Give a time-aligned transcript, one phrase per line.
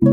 [0.00, 0.06] 大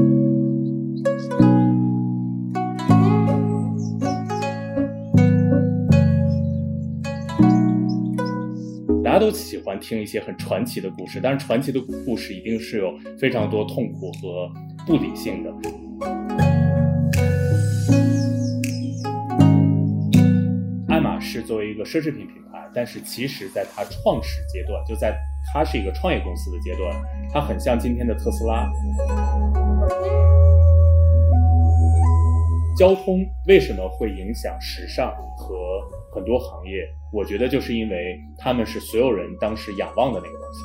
[9.14, 14.52] 家都喜欢听一些很传奇的故事，但是传奇的故事一定是有非常多痛苦和
[14.86, 15.54] 不理性的。
[20.90, 25.18] 爱马仕作为一个奢侈品品牌，但是其实在它创始阶段，就在
[25.54, 26.94] 它是一个创业公司的阶段，
[27.32, 28.70] 它很像今天的特斯拉。
[32.78, 35.56] 交通为什么会影响时尚和
[36.14, 36.88] 很多行业？
[37.12, 40.60] 我觉得就是因为他们是所有人当时仰望的那个东西。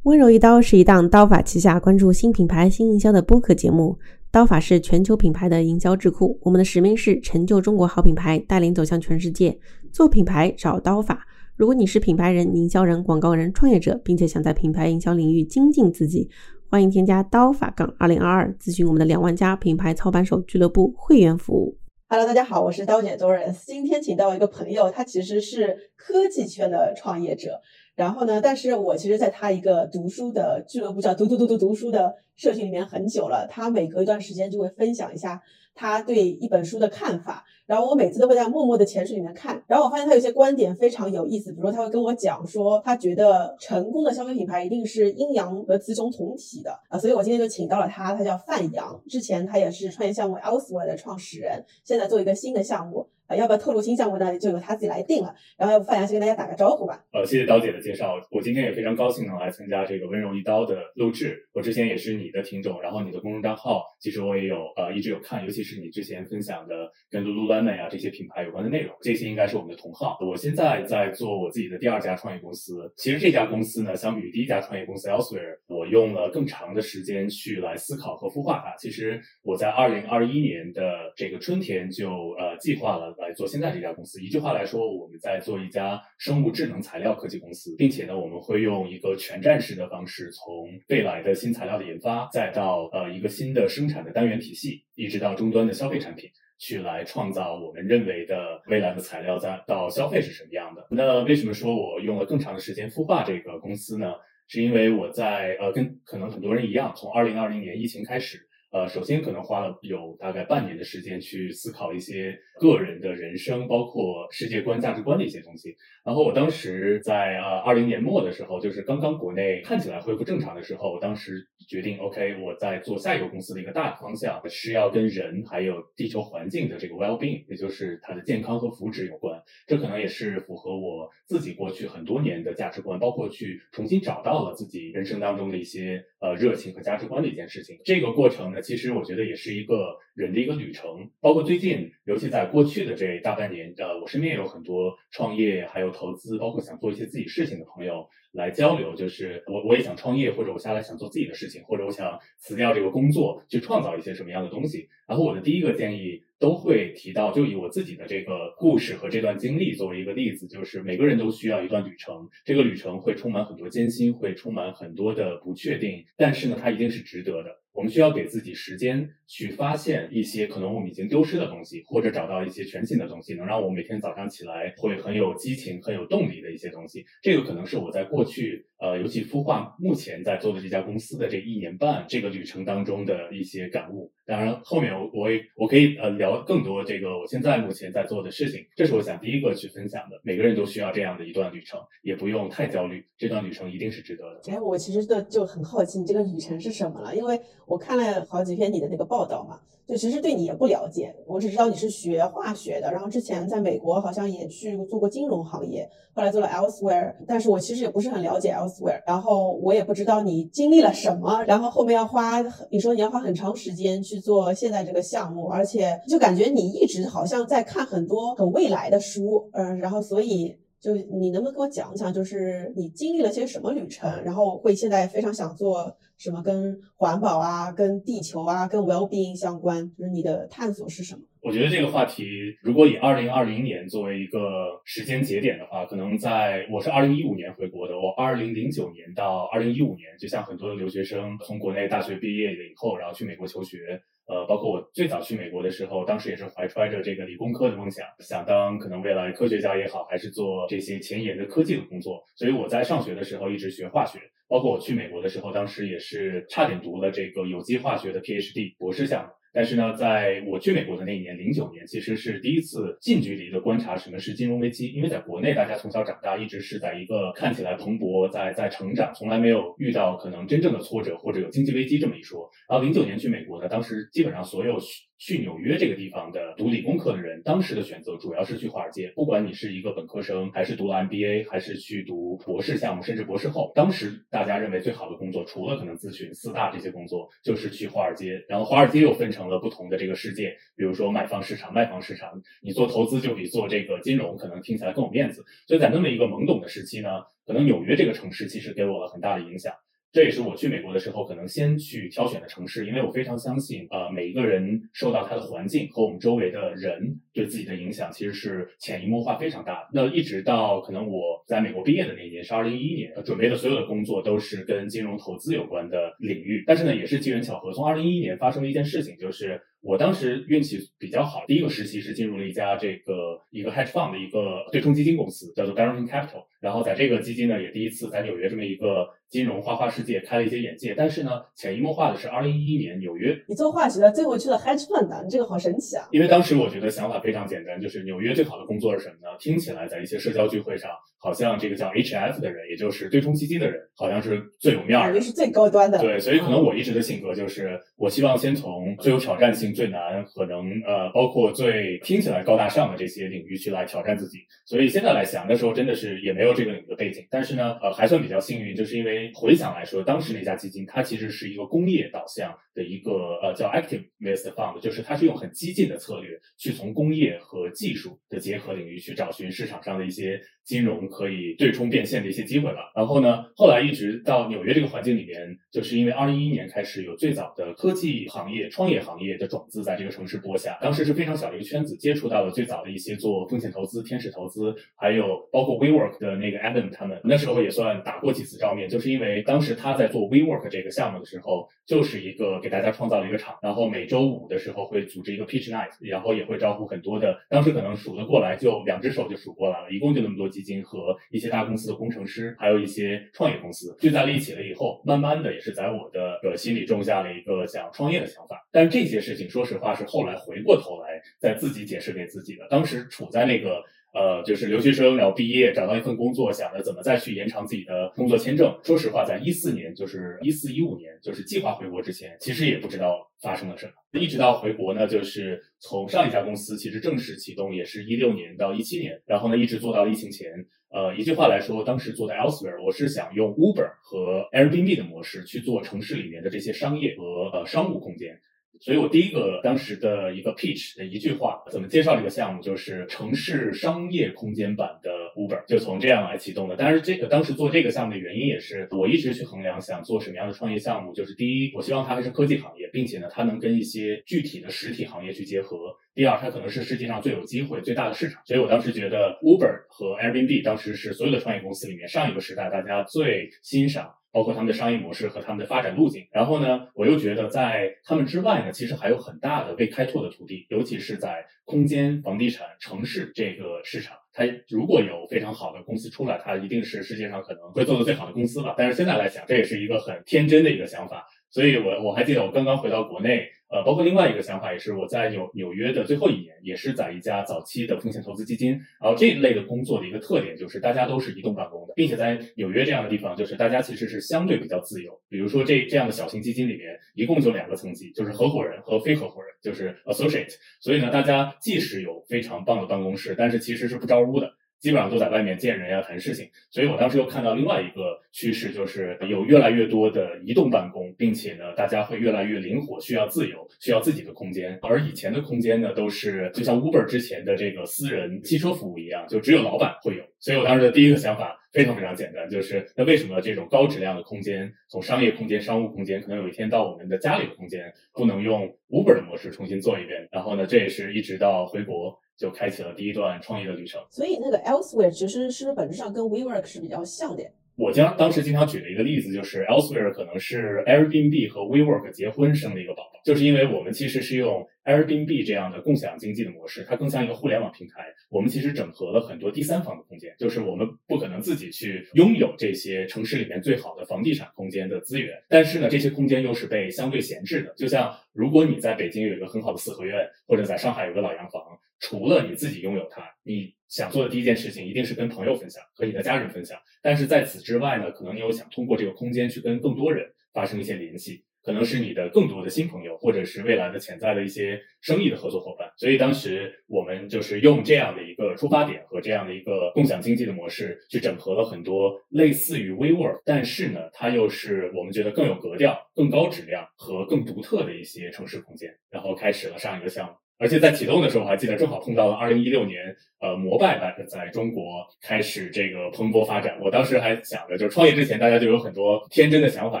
[0.02, 3.98] 温柔一刀是一档刀法旗下关注新品牌、新营销的播客节目。
[4.34, 9.56] 刀法是全球品牌的营销智库，我们的使命是成就中国好品牌，带领走向全世界。
[9.92, 11.24] 做品牌找刀法。
[11.54, 16.28] 如果你是品牌人、营销人、广告人、创业者，并且想在品牌营销领域精进自己，
[16.68, 21.78] 欢迎添加刀法杠二零二二，咨询我们的两万家品牌操盘手俱乐部会员服务。
[22.08, 23.64] Hello，大家好，我是刀姐 Doris。
[23.64, 27.60] 今天请到一个朋友，他其实是科技圈的创业者。
[27.94, 33.46] 然后呢，但是我其实在他一个读书的俱乐部叫读读读读读书的社群里面很久了。
[33.50, 35.40] 他每隔一段时间就会分享一下
[35.74, 39.60] 他对一本书的看法，然后我每次都会在默默的潜水里面看。
[39.66, 53.08] 然后我发现他有些观点非常有意思，比如说他会跟我讲说，他觉得成功的消费品牌一定是阴阳和雌雄同体的啊，所以我今天就请到了他，他叫范阳，之前他也是创业项目 Elsewhere 的创始人，现在做一个新的项目。
[53.26, 54.38] 啊，要不要透露新项目呢？
[54.38, 55.34] 就由他自己来定了。
[55.56, 57.02] 然后，要不范阳先跟大家打个招呼吧。
[57.12, 61.48] 呃，谢谢刀姐的介绍，我今天也非常高兴能来参加这个温柔一刀的录制。
[61.52, 70.18] 我之前也是你的听众，然后你的公众账号其实我也有呃一直有看，尤其是你之前分享的跟 Lululemon 啊这些品牌有关的内容，这些应该是我们的同号。
[70.20, 78.74] 我现在在做我自己的第二家创业公司，其实这家公司呢，相比于第一家创业公司 Elsewhere，我用了更长的时间去来思考和孵化它。
[78.76, 83.94] 其实我在二零二一年的这个春天就呃计划了来做现在这家。
[83.94, 100.84] 公司一句话来说，我们在做一家生物智能材料科技公司，并且呢，我们会用一个全站式的方式，从未来的新材料的研发，再到呃一个新的生产的单元体系，一直到终端的消费产品，去来创造我们认为的未来的材料，再到消费是什么样的。
[100.90, 104.14] 那为什么说我用了更长的时间孵化这个公司呢？
[104.48, 108.48] 是因为我在呃跟可能很多人一样，从二零二零年疫情开始。
[108.74, 115.76] 呃，首先可能花了有大概半年的时间去思考一些个人的人生，包括世界观、价值观的一些东西。
[116.04, 129.40] 然后我当时在呃二零年末的时候，就是刚刚国内看起来恢复正常的时候，我当时决定，OK，我在做下一个公司的一个大的方向是要跟人还有地球环境的这个 well-being，也就是它的健康和福祉有关。
[129.68, 137.78] 这可能也是符合我自己过去很多年的价值观，包括去重新找到了自己人生当中的一些呃热情和价值观的一件事情。
[137.84, 138.62] 这个过程呢。
[138.64, 148.94] 其实我觉得也是一个人的一个旅程，包括最近，尤其在过去的这大半年，呃，我身边也有很多创业还有投资，包括想做一些自己事情的朋友来交流。
[148.96, 154.88] 就是我我也想创业，或者我下来想做自己的事情，或者我想辞掉这个工作，去创造一些什么样的东西。
[155.06, 167.63] 然后我的第一个建议都会提到，就以我自己的这个故事和这段经历作为一个例子，就是每个人都需要一段旅程，这个旅程会充满很多艰辛，会充满很多的不确定，但是呢，它一定是值得的。
[167.74, 177.04] 我们需要给自己时间去发现一些可能我们已经丢失的东西，或者找到一些全新的东西，能让我每天早上起来会很有激情、很有动力的一些东西。
[177.20, 184.12] 这个可能是我在过去呃，尤其孵化目前在做的这家公司的这一年半这个旅程当中的一些感悟。
[184.26, 188.64] 当然，后面我我也我可以呃聊更多这个我现在目前在做的事情。
[188.74, 190.18] 这是我想第一个去分享的。
[190.22, 194.52] 每个人都需要这样的一段旅程，也不用太焦虑，这段旅程一定是值得的。
[194.52, 212.40] 哎，我其实的就很好奇你这个旅程是什么了，因为我看了好几篇你的那个报道嘛，就其实对你也不了解，我只知道你是学化学的，然后之前在美国好像也去做过金融行业，后来做了 Elsewhere，但是我其实也不是很了解 Elsewhere，然后我也不知道你经历了什么，然后后面要花，
[212.70, 220.56] 你说你要花很长时间去做现在这个项目，而且就感觉你一直好像在看很多很未来的书，嗯，然后所以。
[220.84, 229.90] 就你能不能跟我讲讲，就是你经历了些什么旅程，然后会现在非常想做什么跟环保啊、跟地球啊、跟 well being 相关？
[229.96, 231.22] 就是你的探索是什么？
[231.40, 232.26] 我觉得这个话题，
[232.62, 234.38] 如果以二零二零年作为一个
[234.84, 244.02] 时间节点的话，可能在我是二零一五年回国的，我二零零九年到二零一五年，就像很多的留学生从国内大学毕业了以后，然后去美国求学。
[244.26, 252.24] 呃，包括我最早去美国的时候，当时也是怀揣着这个理工科的梦想，想当可能未来科学家也好，还是做这些前沿的科技的工作。
[252.34, 254.18] 所以我在上学的时候一直学化学，
[254.48, 259.30] 包括我去美国的时候，当时也是差点读了这个有机化学的 PhD 博士项目。
[259.54, 264.88] 但是呢，在我去美国的那一年，零九年，其实是第一次近距离的观察什么是金融危机。
[264.88, 272.50] 因为在国内，大家从小长大一直是在一个看起来蓬勃，在在成长，从来没有遇到可能真正的挫折或者有经济危机这么一说。
[272.68, 274.76] 然后零九年去美国呢，当时基本上所有。
[275.24, 279.10] 去纽约这个地方的读理工科的人，当时的选择主要是去华尔街。
[279.16, 288.44] 不管你是一个本科生，还是读了 MBA，还是去读博士项目，甚至博士后，当时大家认为最好的工作，除了可能咨询四大这些工作，就是去华尔街。
[288.50, 292.42] 然后华尔街又分成了不同的这个世界，比如说买方市场、卖方市场。
[292.60, 295.42] 你做投资就比做这个金融可能听起来更有面子。
[295.66, 297.08] 所以在那么一个懵懂的时期呢，
[297.46, 299.72] 可能纽约这个城市其实给我了很大的影响。
[300.14, 309.88] 这也是我去美国的时候可能先去挑选的城市，因为我非常相信，呃，每一个人受到他的环境和我们周围的人对自己的影响，其实是潜移默化非常大的。
[309.92, 316.62] 那一直到可能我在美国毕业的那一年是二零一一年，准备的所有的工作都是跟金融投资有关的领域。
[316.64, 326.44] 但是呢，也是机缘巧合，从二零一一年发生了一件事情，就是我当时运气比较好，第一个实习是进入了一家这个一个 hedge fund 的一个对冲基金公司，叫做 Barrington Capital。
[326.60, 329.06] 然后在这个基金呢，也第一次在纽约这么一个。
[329.30, 336.06] 金融花花世界开了一些眼界，但是呢，潜移默化的是，二零一一年纽约，你做化学的，最后去了 hedge fund，你这个好神奇啊！
[336.12, 339.36] 因为当时我觉得想法非常简单，就是纽约最好的工作是什么呢？
[339.40, 340.88] 听起来在一些社交聚会上，
[341.24, 345.98] 好像这个叫 HF 的人，也就是对冲基金的人，好像是最有面儿，的，是最高端的。
[345.98, 354.40] 对，所以可能我一直的性格就是，我希望先从最有挑战性、最难，可能呃，包括最听起来高大上的这些领域去来挑战自己。
[354.66, 360.02] 所以现在来想，那时候真的是也没有这个领域的背景，但是呢，呃，还算比较幸运，就是因为回想来说。
[360.02, 370.38] 当时那家基金，它其实是一个工业导向的一个呃叫 active based fund，就是它是用很激进的策略去从工业和技术的结合领域去找寻市场上的一些。
[370.64, 372.90] 金融可以对冲变现的一些机会吧。
[372.94, 380.78] 然后呢，后来一直到纽约这个环境里面，就是因为二零一一年开始有最早的科技行业、创业行业的种子在这个城市播下。
[380.80, 387.20] 当时是非常小的一个圈子，接触到了最早的一些做风险投资、天使投资，还有包括 WeWork 的那个 Adam 他们。
[387.24, 400.53] 那时候也算打过几次照面，就是因为当时他在做 WeWork 这个项目的时候，就是一个给大家创造了一个场，然后每周五的时候会组织一个 Pitch Night，然后也会招呼很多的，当时可能数得过来就两只手就数过来了，一共就那么多。
[400.54, 408.64] 基金和一些大公司的工程师，还有一些创业公司聚在了一起了以后，慢慢的也是在我的心里种下了一个想创业的想法。
[408.70, 412.68] 但这些事情，说实话是后来回过头来再自己解释给自己的。
[412.70, 413.82] 当时处在那个。
[414.14, 418.72] 呃，就是留学生，然后毕业找到一份工作，想着怎么再去延长自己的工作签证。
[418.84, 423.92] 说实话，在一四年，就是一四一五年，就是计划回国之前，其实也不知道发生了什么。
[424.12, 430.48] 一直到回国呢，就是从上一家公司其实正式启动，也是一六年到一七年，然后呢一直做到疫情前。
[430.90, 438.38] 呃，一句话来说，当时做的 Elsewhere，我是想用 Uber 和 Airbnb 的模式去做城市里面的这些商业和呃商务空间。
[438.80, 446.76] 所以我第一个当时的一个 pitch 的一句话，怎么介绍这个项目，就是城市商业空间版的 Uber，就从这样来启动的。
[446.76, 455.76] 但是这个当时做这个项目的原因也是，我一直去衡量想做什么样的创业项目，就是第一，我希望它还是科技行业，并且呢，它能跟一些具体的实体行业去结合；
[456.14, 458.42] 第二，它可能是世界上最有机会、最大的市场。
[458.44, 464.14] 所以我当时觉得 Uber 和 Airbnb 当时是所有的创业公司里面上一个时代大家最欣赏。
[464.34, 474.16] 包括他们的商业模式和他们的发展路径，然后呢，我又觉得在他们之外呢，其实还有很大的未开拓的土地，尤其是在空间、房地产、城市这个市场。
[474.32, 478.74] 它如果有非常好的公司出来，它一定是世界上可能会做的最好的公司吧。
[478.76, 481.24] 但是现在来讲，这也是一个很天真的一个想法。
[481.50, 483.48] 所以我我还记得我刚刚回到国内。
[483.74, 488.70] 呃，包括另外一个想法也是，我在纽纽约的最后一年，也是在一家早期的风险投资基金。
[489.00, 495.20] 然后这一类的工作的一个特点就是，大家都是移动办公的，并且在纽约这样的地方，就是大家其实是相对比较自由。
[495.28, 500.54] 比如说这这样的小型基金里面，一共就两个层级，就是合伙人和非合伙人，就是 associate。
[500.80, 504.52] 所以呢，大家即使有非常棒的办公室，但是其实是不招屋的。
[504.84, 514.78] 基本上都在外面见人呀、谈事情，所以我当时又看到另外一个趋势，就是有越来越多的移动办公，并且呢，大家会越来越灵活，需要自由，需要自己的空间。
[514.82, 520.24] 而以前的空间呢，都是就像 Uber 之前的这个私人汽车服务一样，就只有老板会有。
[520.38, 530.28] 所以我当时的第一个想法非常非常简单，就是那为什么这种高质量的空间，从商业空间、商务空间，可能有一天到我们的家里的空间，不能用 Uber 的模式重新做一遍？
[530.30, 534.04] 然后呢，这也是一直到回国就开启了第一段创业的旅程。
[534.10, 537.42] 所以那个 Elsewhere 其实是本质上跟 WeWork 是比较像的。
[537.76, 548.06] 我将当时经常举的一个例子就是 Elsewhere 可能是 Airbnb 和 WeWork 结婚生的一个宝宝，就是因为我们其实是用 Airbnb 这样的共享经济的模式，它更像一个互联网平台。
[548.28, 557.74] 我们其实整合了很多第三方的空间，就是我们不可能自己去拥有这些城市里面最好的房地产空间的资源，但是呢，这些空间又是被相对闲置的。
[557.76, 561.62] 就像如果你在北京有一个很好的四合院，或者在上海有个老洋房，
[561.98, 566.76] 除了你自己拥有它，你想做的第一件事情一定是跟朋友分享，和你的家人分享。
[567.00, 575.88] 但是在此之外呢，可能你又想通过这个空间去跟更多人发生一些联系，可能是你的更多的新朋友，或者是未来的潜在的一些生意的合作伙伴。
[575.96, 590.34] 所以当时我们就是用这样的一个出发点和这样的一个共享经济的模式，去整合了很多类似于 WeWork，但是呢，它又是我们觉得更有格调、更高质量和更独特的一些城市空间，然后开始了上一个项目。
[590.58, 596.78] 而且在启动的时候，我还记得正好碰到了二零一六年，呃，摩拜在在中国开始这个蓬勃发展。
[596.80, 600.00] 我当时还想着，就是创业之前，大家就有很多天真的想法，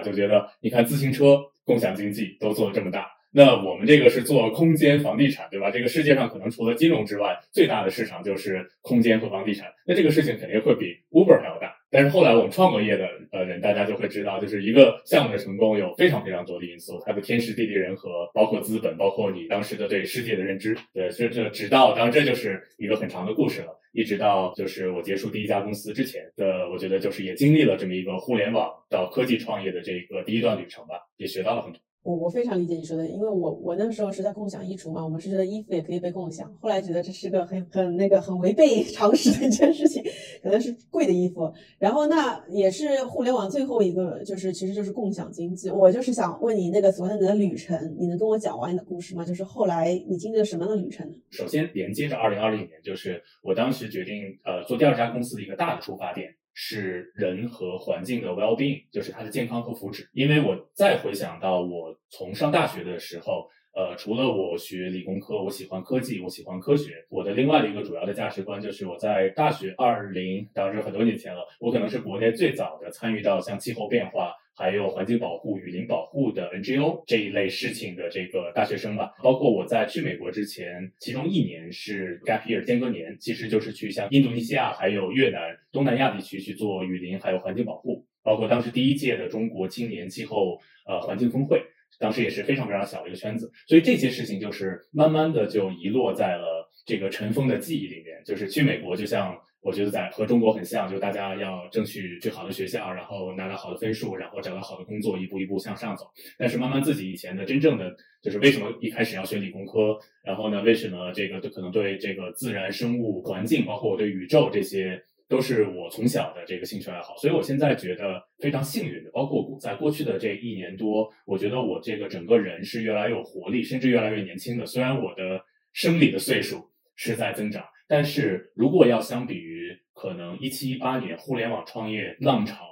[0.02, 5.70] 就觉得你看自行车共享经济都做的这么大，那我们这个是做空间房地产，对吧？
[5.70, 11.73] 这个世界上可能除了金融之外，最大的市场就是空间和房地产，那这个事情肯定会比 Uber 还要大。
[11.94, 20.76] 但是后来我们创过业的呃人，大家就会知道，就是一个项目的成功有非常非常多的因素，它的天时地利人和，包括资本，包括你当时的对世界的认知。
[20.92, 31.80] 对，这这直到当然这就是一个很长的故事了，一直到就是我结束第一家公司之前的，我觉得就是也经历了这么一个互联网到科技创业的这个第一段旅程吧，也学到了很多。
[32.04, 40.04] 我我非常理解你说的，因为我我那个时候是在共享衣橱嘛，我们是觉得衣服也可以被共享，后来觉得这是个很很那个很违背 常识的一件事情，
[40.42, 41.50] 可能是贵的衣服。
[41.78, 45.70] 然后那也是互联网最后一个，就是其实就是共享经济。
[45.70, 49.24] 我就是想问你那个昨天你的旅程，你能跟我讲完你的故事吗？
[49.24, 51.14] 就是后来你经历了什么样的旅程呢？
[51.30, 56.34] 首先连接着二零二零年，就是我当时决定呃做第二家公司的一个大的出发点。
[56.54, 60.06] 是人和环境的 well being，就是它的健康和福祉。
[60.12, 67.04] 因为我再回想到我从上大学的时候，呃，除了我学理工科，我喜欢科技，我喜欢科学。
[67.08, 74.32] 我的另外的一个主要的价值观就是我在大学二零，当时很多年前了，我可能是国内最早的参与到像气候变化。
[74.56, 85.40] 还有环境保护、雨林保护的 NGO 这一类事情的这个大学生吧，包括我在去美国之前，其中一年是 gap year 间隔年，其实就是去像印度尼西亚、还有越南、
[85.72, 91.60] 东南亚地区去做雨林还有环境保护，包括当时第一届的中国青年气候呃环境峰会，
[91.98, 99.36] 当时也是非常非常小的一个圈子，所以这些事情就是慢慢的就遗落在了这个尘封的记忆里面，就是去美国就像。
[99.64, 106.04] 我觉得在和中国很像，就大家要争取最好的学校，然后拿到好的分数，然后找到好的工作，一步一步向上走。
[106.36, 117.16] 但是慢慢自己以前的真正的就是为什么一开始要学理工科，然后呢，为什么这个可能对这个自然生物环境，包括我对宇宙这些，都是我从小的这个兴趣爱好。
[117.16, 124.66] 所以我现在觉得非常幸运的，包括在过去的这一年多，我觉得我这个整个人是越来越有活力，甚至越来越年轻的。
[124.66, 125.40] 虽然我的
[125.72, 127.64] 生理的岁数是在增长。
[127.86, 129.53] 但是如果要相比于
[129.94, 132.66] 可能一七一八年互联网创业浪潮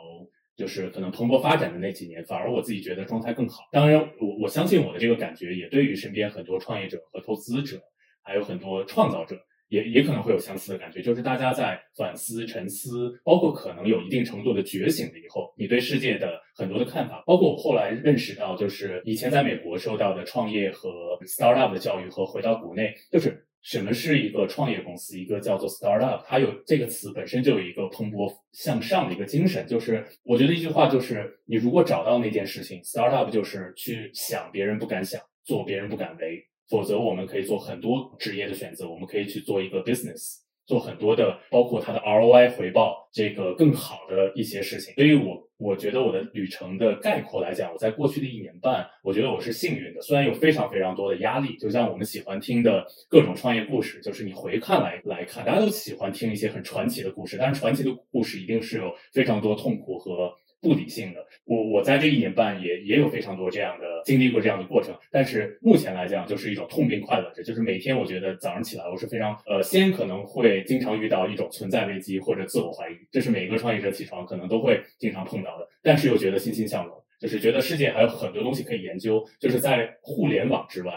[0.55, 3.63] 就是可能蓬勃发展的那几年，反而我自己觉得状态更好。
[3.73, 7.81] 当然，我我相信我的这个感觉也对于身边很多创业者和投资者，
[8.23, 9.35] 还有很多创造者，
[9.69, 23.47] 也也可能会有相似的感觉，就是大家在反思、沉思，包括可能有一定程度的觉醒了以后，你对世界的很多的看法，包括我后来认识到，就是以前在美国受到的创业和 startup 的教育和回到国内，就是。
[23.63, 25.19] 什么是一个创业公司？
[25.19, 29.67] 一个叫做 startup，它有这个词本身就有一个蓬勃向上的一个精神。
[29.67, 36.45] 就是我觉得一句话就是，你如果找到那件事情，startup 就是去想别人不敢想，做别人不敢为。
[36.69, 40.42] 否则我们可以做很多职业的选择，我们可以去做一个 business。
[40.67, 44.95] 做很多的，包括它的 ROI 回报，这个更好的一些事情。
[44.95, 50.01] 所以，我我觉得我的旅程的概括来讲，我在过去的一年半，我觉得我是幸运的。
[50.01, 60.33] 虽然有非常非常多的压力，就像我们喜欢听的各种创业故事，就是你回看来来看，大家都喜欢听一些很传奇的故事，但是传奇的故事一定是有非常多痛苦和。
[60.63, 80.93] 不理性的，我我在这一年半也也有非常多这样的经历过这样的过程，但是目前来讲就是一种痛并快乐着，就是每天我觉得早上起来我是非常呃，先可能会经常遇到一种存在危机或者自我怀疑，这是每一个创业者起床可能都会经常碰到的，但是又觉得欣欣向荣，就是觉得世界还有很多东西可以研究，就是在互联网之外，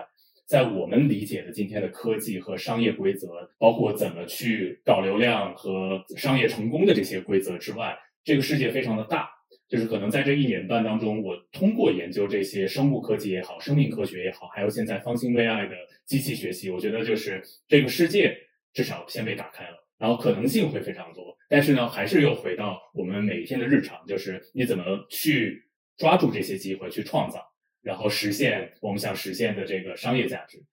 [0.45, 9.34] 在我们理解的今天的科技和商业规则，包括怎么去搞流量和商业成功的这些规则之外，这个世界非常的大。
[9.67, 18.37] 就是可能在这一年半当中，我通过研究这些生物科技也好，生命科学也好，还有现在方兴未艾的机器学习，我觉得就是这个世界
[18.73, 21.35] 至少先被打开了，然后可能性会非常多。
[21.49, 25.63] 但是呢，还是又回到我们每一天的日常，就是你怎么去
[25.97, 27.41] 抓住这些机会去创造，
[27.81, 30.63] 然后实现我们想实现的这个商业价值。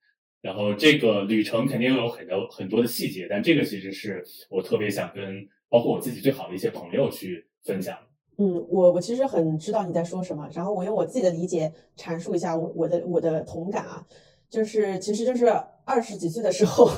[0.41, 7.97] 然后这个旅程肯定有很多很多的细节，但这个其实是我特别想跟包括我自己最好的一些朋友去分享。
[8.37, 14.05] 嗯，我我其实很知道你在说什么，然后我用我自己的理解阐述一下我我的我的同感啊，
[14.49, 15.45] 就是其实就是
[15.85, 16.89] 二十几岁的时候，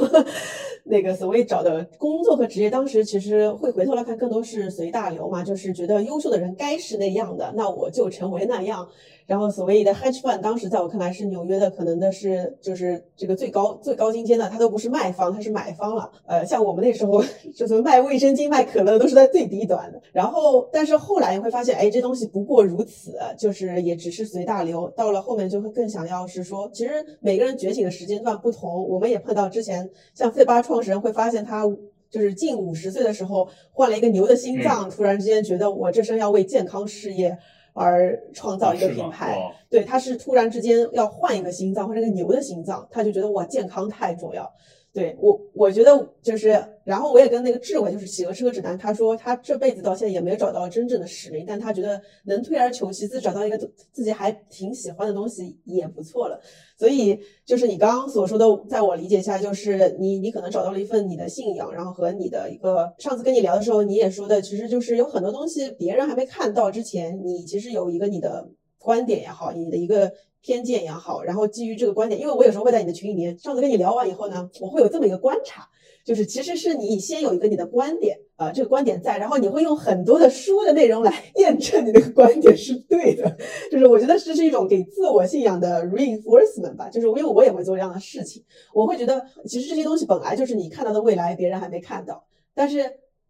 [0.87, 8.87] 那个所谓找的工作和职业，当时其实会回头来看，更多是随大流嘛，就是觉得优秀的人该是那样的，那我就成为那样。
[9.25, 16.11] 然后所谓的 hedge fund，当时在我看来是纽约的，可能的是就是这个最高最高精尖的，它都不是卖方，它是买方了。
[16.27, 17.23] 呃，像我们那时候
[17.55, 19.99] 就是卖卫生巾、卖可乐，都是在最低端的。
[20.13, 24.87] 然后，但是后来你会发现，哎，这东西不过如此，就是也只是随大流。
[24.95, 28.87] 到了后面就会更想要是说，其实每个人觉醒的时间段不同。
[28.87, 31.65] 我们也碰到之前像费巴创始人会发现，他
[32.09, 37.37] 就是近五十岁的时候换了一个牛的心脏，突然之间觉得我这生要为健康事业。
[37.77, 39.37] 而创造一个品牌，
[39.69, 44.49] 对，他是突然之间要换一个心脏，或者一个牛的心脏，他就觉得哇，健康太重要。
[44.95, 53.57] 对我，我觉得就是，然后我也跟那个智慧，就是企鹅车指南，他说他这辈子到现在也没有找到真正的使命，但他觉得能退而求其次，找到一个
[53.91, 56.39] 自己还挺喜欢的东西也不错了。
[56.79, 68.49] 所以就是你刚刚所说的，在我理解下，就是你你可能找到了一份你的信仰，然后和你的一个上次跟你聊的时候，你也说的，其实就是有很多东西别人还没看到之前，你其实有一个你的
[68.79, 70.09] 观点也好，你的一个。
[70.45, 75.67] 偏见也好，然后基于这个观点，因为我有时候会在你的群里面，上次跟你聊完以后呢，我会有这么一个观察，
[76.05, 83.35] 就是其实是你先有一个你的观点，呃，这个观点在，然后你会用很多的书的内容来 验证你那个观点是对的，
[83.71, 92.23] 就是我觉得这是一种给自我信仰的 reinforcement 吧，就是因为我也会做这样的事情，我会觉得其实这些东西本来就是你看到的未来，别人还没看到，
[92.53, 92.85] 但是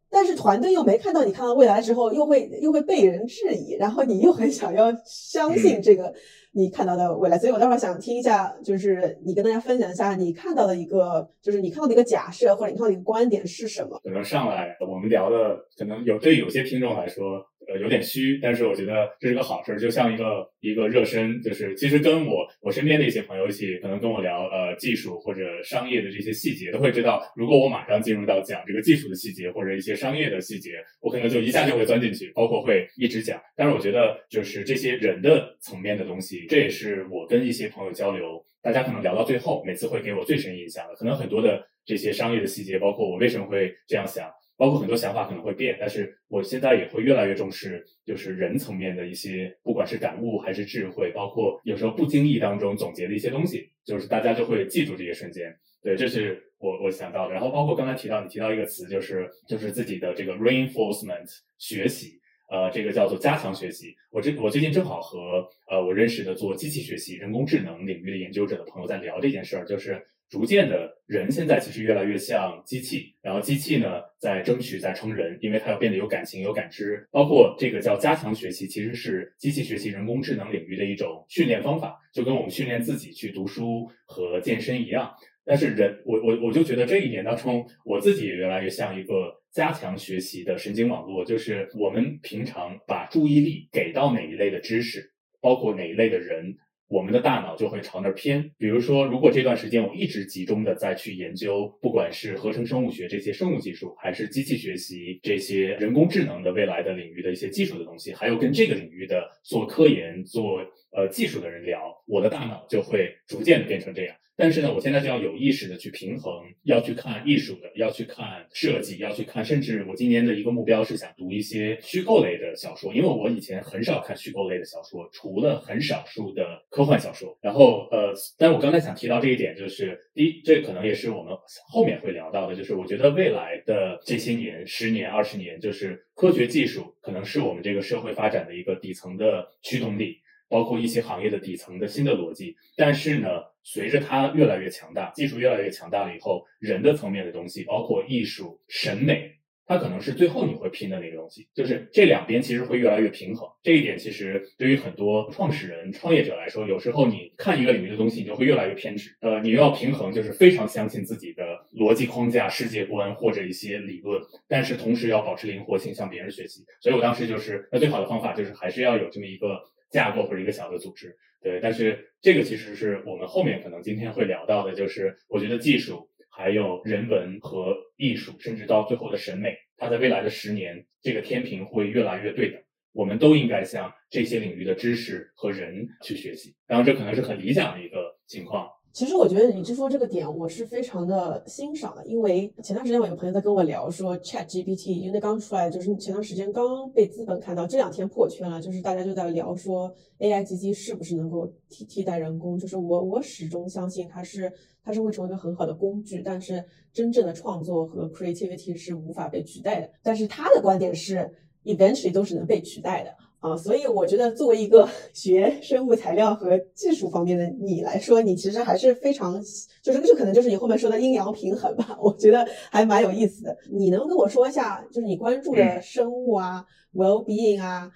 [0.10, 6.14] 但是团队又没看到你看到未来之后，又会又会被人质疑，然后你又很想要相信这个。
[6.58, 14.00] 你看到的未来，所以我待会儿想听一下，就是你跟大家分享一下你看到的一个，就是你看到的一个假设或者你看到的一个观点是什么？
[14.02, 17.46] 可能上来我们聊的，可能有对有些听众来说。
[17.68, 33.42] 呃，有点虚，但是我觉得这是个好事，就像一个一个热身，就是其实跟我我身边的一些朋友一起，可能跟我聊呃技术或者商业的这些细节，都会知道，如果我马上进入到讲这个技术的细节或者一些商业的细节，我可能就一下就会钻进去，包括会一直讲。
[33.56, 44.30] 但是我觉得就是这些人的层面的东西，这也是我跟一些朋友交流，大家可能聊到最后，每次会给我最深印象的，可能很多的这些商业的细节，包括我为什么会这样想。
[44.58, 55.54] 包括很多想法可能会变，但是我现在也会越来越重视，就是人层面的一些，不管是感悟还是智慧，包括有时候不经意当中总结的一些东西，就是大家就会记住这些瞬间。
[55.82, 57.34] 对，这是我我想到的。
[57.34, 63.94] 然后包括刚才提到你提到一个词，就是就是自己的这个 reinforcement 学习，呃，这个叫做加强学习。
[64.10, 70.02] 我这我最近正好和呃我认识的做机器学习、人工智能领域的研究者的朋友在聊这件事儿，就是。
[70.30, 77.08] 逐渐的人现在其实越来越像机器，然后机器呢在争取在成人，因为它要变得有感情、有感知。
[77.12, 85.14] 包括这个叫加强学习，其实是机器学习、人工智能领域的一种训练方法，就跟我们训练自己去读书和健身一样。
[85.46, 96.58] 但是人，我我我就觉得这一年当中，我自己也越来越像一个加强学习的神经网络，就是我们平常把注意力给到哪一类的知识，包括哪一类的人。
[96.88, 98.52] 我们的大脑就会朝那儿偏。
[98.58, 110.62] 比如说，如果这段时间我一直集中的在去研究，不管是合成生物学这些生物技术，还是机器学习这些人工智能的未来的领域的一些技术的东西，还有跟这个领域的做科研、做
[110.96, 114.16] 呃技术的人聊，我的大脑就会逐渐的变成这样。
[114.38, 127.38] 但是呢，我现在就要有意识的去平衡，要去看艺术的，要去看设计，要去看，甚至我今年的一个目标是想读一些虚构类的小说，因为我以前很少看虚构类的小说，除了很少数的科幻小说。
[127.42, 131.34] 然后呃，但我刚才想提到这一点，就是第一，这可能也是我们
[131.70, 140.18] 后面会聊到的，就是我觉得未来的这些年，十年、二十年，就是科学技术可能是我们这个社会发展的一个底层的驱动力。
[140.56, 143.28] 包括一些行业的底层的新的逻辑，但是呢，
[143.62, 149.34] 随着它越来越强大，技术越来越强大了以后，人的层面的东西，包括艺术、审美，
[149.66, 153.50] 它可能是最后你会拼的那个东西，就是这两边其实会越来越平衡。
[153.64, 159.14] 这一点其实对于很多创始人、创业者来说，有时候你看一个领域的东西，你就会越来越偏执。
[159.20, 166.64] 呃，你要平衡，就是非常相信自己的逻辑框架、世界观或者一些理论，但是同时要保持灵活性，向别人学习。
[166.80, 169.60] 所以我当时就是，那最好的方法就是还是要有这么一个
[169.96, 171.16] 架构或者一个小的组织。
[171.42, 176.10] 对，但是这个其实是我们后面可能今天会聊到的，就是我觉得技术。
[176.38, 182.62] 还有人文和艺术，甚至到最后的审美，它在未来的十年，这个天平会越来越对等。
[182.92, 186.54] 我们都应该向这些领域的知识和人去学习。
[186.68, 188.70] 当然，这可能是很理想的一个情况。
[188.96, 204.50] 其实我觉得你这说这个点，我是非常的欣赏的，因为前段时间我有朋友在跟我聊说，Chat GPT，因为那刚出来，就是前段时间刚被资本看到，这两天破圈了，就是大家就在聊说 AI 机器是不是能够替替代人工，就是我我始终相信它是
[204.82, 209.92] 它是会成为一个很好的工具，但是真正的创作和 creativity 是无法被取代的。
[210.02, 211.30] 但是他的观点是
[211.66, 213.14] ，eventually 都是能被取代的。
[213.40, 219.40] 啊，所以我觉得作为一个 学生物材料和技术方面的你来说，你其实还是非常，
[219.84, 223.56] 就是这可能就是你后面说的阴阳平衡吧，我觉得还蛮有意思的。
[223.72, 227.92] 你能跟我说一下，就是你关注的生物啊，well being 啊。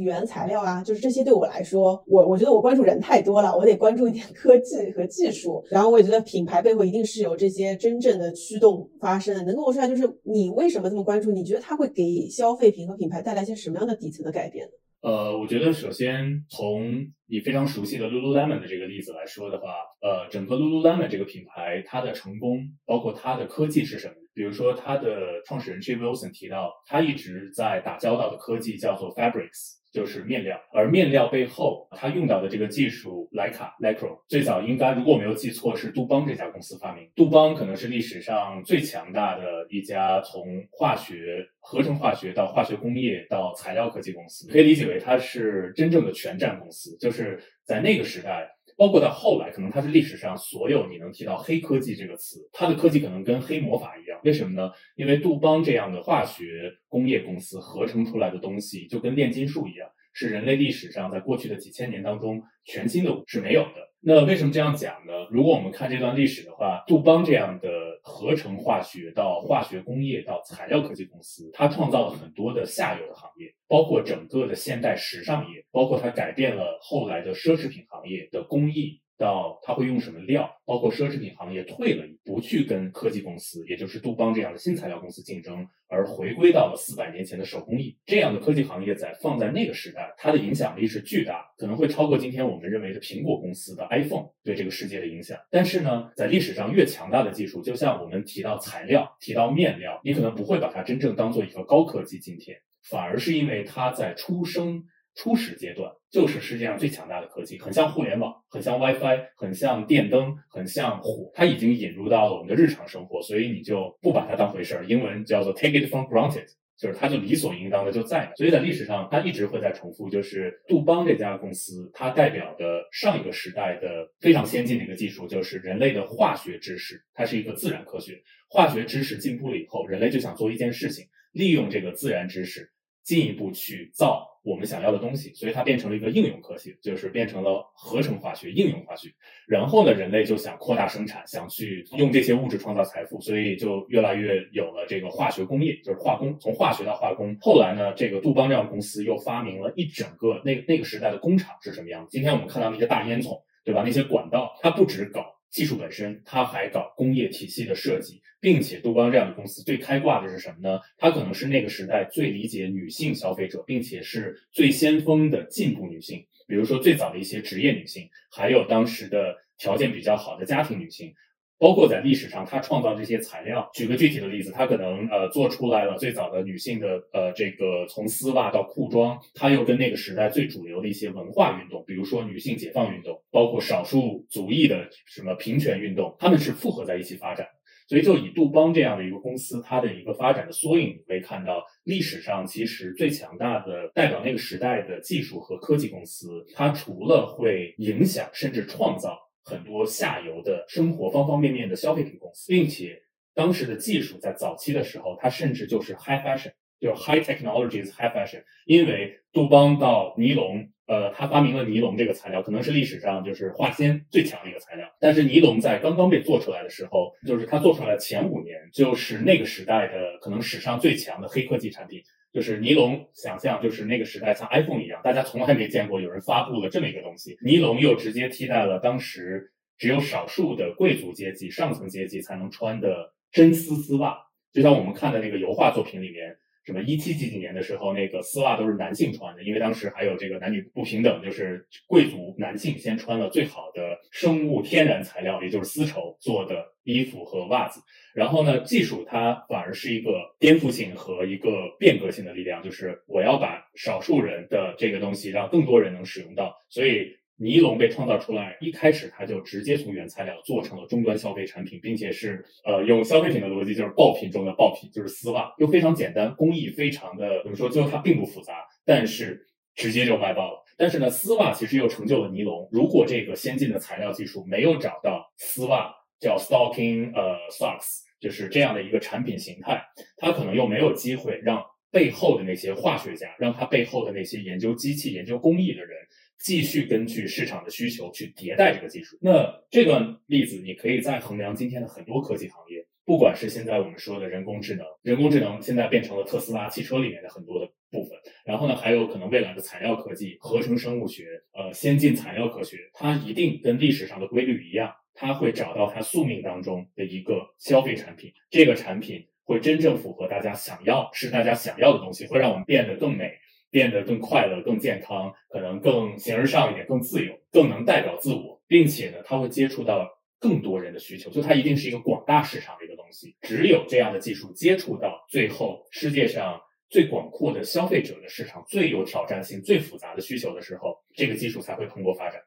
[0.00, 5.62] 原材料啊，就是这些对我来说，我我觉得我关注人太多了，我得关注一点科技和技术。
[5.70, 9.42] 然后我也觉得品牌背后一定是有这些真正的驱动发生的。
[9.42, 11.30] 能跟我说下，就是你为什么这么关注？
[11.30, 14.66] 你觉得它会给消费品和品牌带来一些什么样的底层的改变？
[15.02, 24.14] 呃，我觉得首先从你非常熟悉的 Lululemon 的这个例子来说的话，呃，整个 Lululemon 这个品牌它的成功，包括它的科技是什么？
[24.32, 29.81] 比如说它的创始人 Jay Wilson 提到，他一直在打交道的科技叫做 Fabrics。
[29.92, 37.08] 就是面料，而面料背后它用到的这个技术，莱卡 （Lycra） 最早应该如果我没有记错是杜邦这家公司发明。
[37.14, 46.96] 杜邦可能是历史上最强大的一家从化学、合成化学到化学工业到材料科技公司，可以理解为它是真正的全站公司。
[46.98, 48.48] 就是在那个时代。
[48.82, 54.20] 包括到后来，可能它是历史上所有你能提到黑科技这个词，它的科技可能跟黑魔法一样。
[54.24, 54.72] 为什么呢？
[54.96, 63.88] 因为杜邦这样的化学工业公司合成出来的东西，就跟炼金术一样，是人类历史上在过去的几千年当中全新的是没有的。
[64.00, 65.12] 那为什么这样讲呢？
[65.30, 67.68] 如果我们看这段历史的话，杜邦这样的
[68.02, 79.00] 合成化学到化学工业到材料科技公司，它创造了很多的下游的行业，包括整个的现代时尚业，包括它改变了后来的奢侈品行业的工艺。
[79.18, 87.96] 到它会用什么料，包括奢侈品行业退了，不去跟科技公司，也就是杜邦这样的新材料公司竞争，而回归到了四百年前的手工艺。
[88.04, 95.38] 这样的科技行业在放在那个时代，它的影响力是巨大，可能会超过今天我们认为的苹果公司的 iPhone 对这个世界的影响。
[95.50, 102.58] 但是呢，在历史上越强大的技术，就像我们提到材料、提到面料，你可能不会把它真正当做一个高科技今天，
[102.88, 104.84] 反而是因为它在出生。
[105.14, 114.86] 初始阶段就是世界上最强大的科技，很像互联网，很像 WiFi，很像电灯，很像火，它已经引入到了我们的日常生活，所以你就不把它当回事儿。
[114.86, 116.46] 英文叫做 take it for granted，
[116.78, 118.32] 就是它就理所应当的就在。
[118.36, 128.14] 所以在历史上，它一直会在重复，就是杜邦这家公司，它代表的上一个时代的非常先进的一个技术，就是人类的化学知识，它是一个自然科学。
[128.48, 132.70] 化学知识进步了以后，人类就想做一件事情，利用这个自然知识。
[133.04, 139.08] 进一步去造我们想要的东西，所以它变成了一个应用科学，就是变成了合成化学、应用化学。
[139.48, 147.36] 然后呢，人类就想扩大生产，想去用这些物质创造财富，所以就越来越有了这个化学工业，就是化工，从化学到化工。
[147.40, 152.10] 后来呢，这个杜邦这样的公司又发明了一整个那那个时代的工厂是什么样子。
[152.12, 153.82] 今天我们看到那些大烟囱，对吧？
[153.84, 155.31] 那些管道，它不止搞。
[155.52, 160.80] 技术本身，它还搞工业体系的设计，并且杜邦这样的公司最开挂的是什么呢？
[160.96, 171.14] 它可能是那个时代最理解女性消费者，并且是最先锋的进步女性，比如说最早的一些职业女性，还有当时的条件比较好的家庭女性。
[171.62, 173.70] 包括在历史上，他创造这些材料。
[173.72, 187.46] 举个具体的例子，他可能呃做出来了最早的女性的呃这个从丝袜到裤装，他又跟那个时代最主流的一些文化运动，比如说女性解放运动，包括少数族裔的什么平权运动，他们是复合在一起发展。
[187.86, 199.16] 所以就以杜邦这样的一个公司，它的一个发展的缩影，可以看到历史上其实最强大的代表那个时代的技术和科技公司，它除了会影响甚至创造。
[199.44, 203.00] 很多下游的生活方方面面的消费品公司，并且
[203.34, 214.86] 当时的技术在早期的时候，它甚至就是 high fashion，就是 high technologies high fashion，因为杜邦到尼龙，呃，他发明了尼龙这个材料，可能是历史上就是化纤最强的一个材料。
[215.00, 222.02] 但是尼龙在刚刚被做出来的时候，就是它做出来前五年，就是那个时代的可能史上最强的黑科技产品。
[222.32, 227.36] 就是尼龙，想象就是那个时代像 iPhone 一样，大家从来没见过有人发布了这么一个东西。
[227.42, 234.16] 尼龙又直接替代了当时只有少数的贵族阶级、上层阶级才能穿的真丝丝袜，
[234.52, 236.36] 就像我们看的那个油画作品里面。
[236.64, 247.80] 什么一七几几年的时候，那个丝袜都是男性穿的，因为当时还有这个男女不平等，就是贵族男性先穿了最好的生物天然材料，也就是丝绸做的衣服和袜子。
[248.14, 257.16] 然后呢，技术它反而是一个颠覆性和一个变革性的力量，就是我要把少数人的这个东西让更多人能使用到，所以。
[257.42, 267.68] 尼龙被创造出来，一开始它就直接从原材料做成了终端消费产品，并且是呃用消费品的逻辑，就是爆品中的爆品，就是丝袜，又非常简单，工艺非常的怎么说？
[267.68, 270.62] 最后它并不复杂，但是直接就卖爆了。
[270.78, 272.68] 但是呢，丝袜其实又成就了尼龙。
[272.70, 279.82] 如果这个先进的材料技术没有找到丝袜叫 stocking 呃 socks，就是这样的一个产品形态，
[280.16, 285.98] 它可能又没有机会让背后的那些化学家，让它背后的那些研究机器、研究工艺的人。
[286.42, 289.16] 继续根据市场的需求去迭代这个技术。
[289.20, 298.18] 那这个例子，你可以再衡量今天的很多科技行业，不管是现在我们说的人工智能，人工智能现在变成了特斯拉汽车里面的很多的部分。
[298.44, 308.32] 然后呢，还有可能未来的材料科技、合成生物学、呃，先进材料科学，它一定跟历史上的规律一样，它会找到它宿命当中的一个消费产品。
[308.50, 313.32] 这个产品会真正符合大家想要，是大家想要的东西，会让我们变得更美。
[313.72, 320.06] 变得更快乐、更健康，可能更形而上一点、更自由、更能代表自我，并且呢，它会接触到
[320.38, 323.34] 更多人的需求，就它一定是一个广大市场的一个东西。
[323.40, 332.40] 只有这样的技术接触到最后世界上最广阔的消费者的市场、最有挑战性、最复杂的需求的时候，这个技术才会蓬勃发展。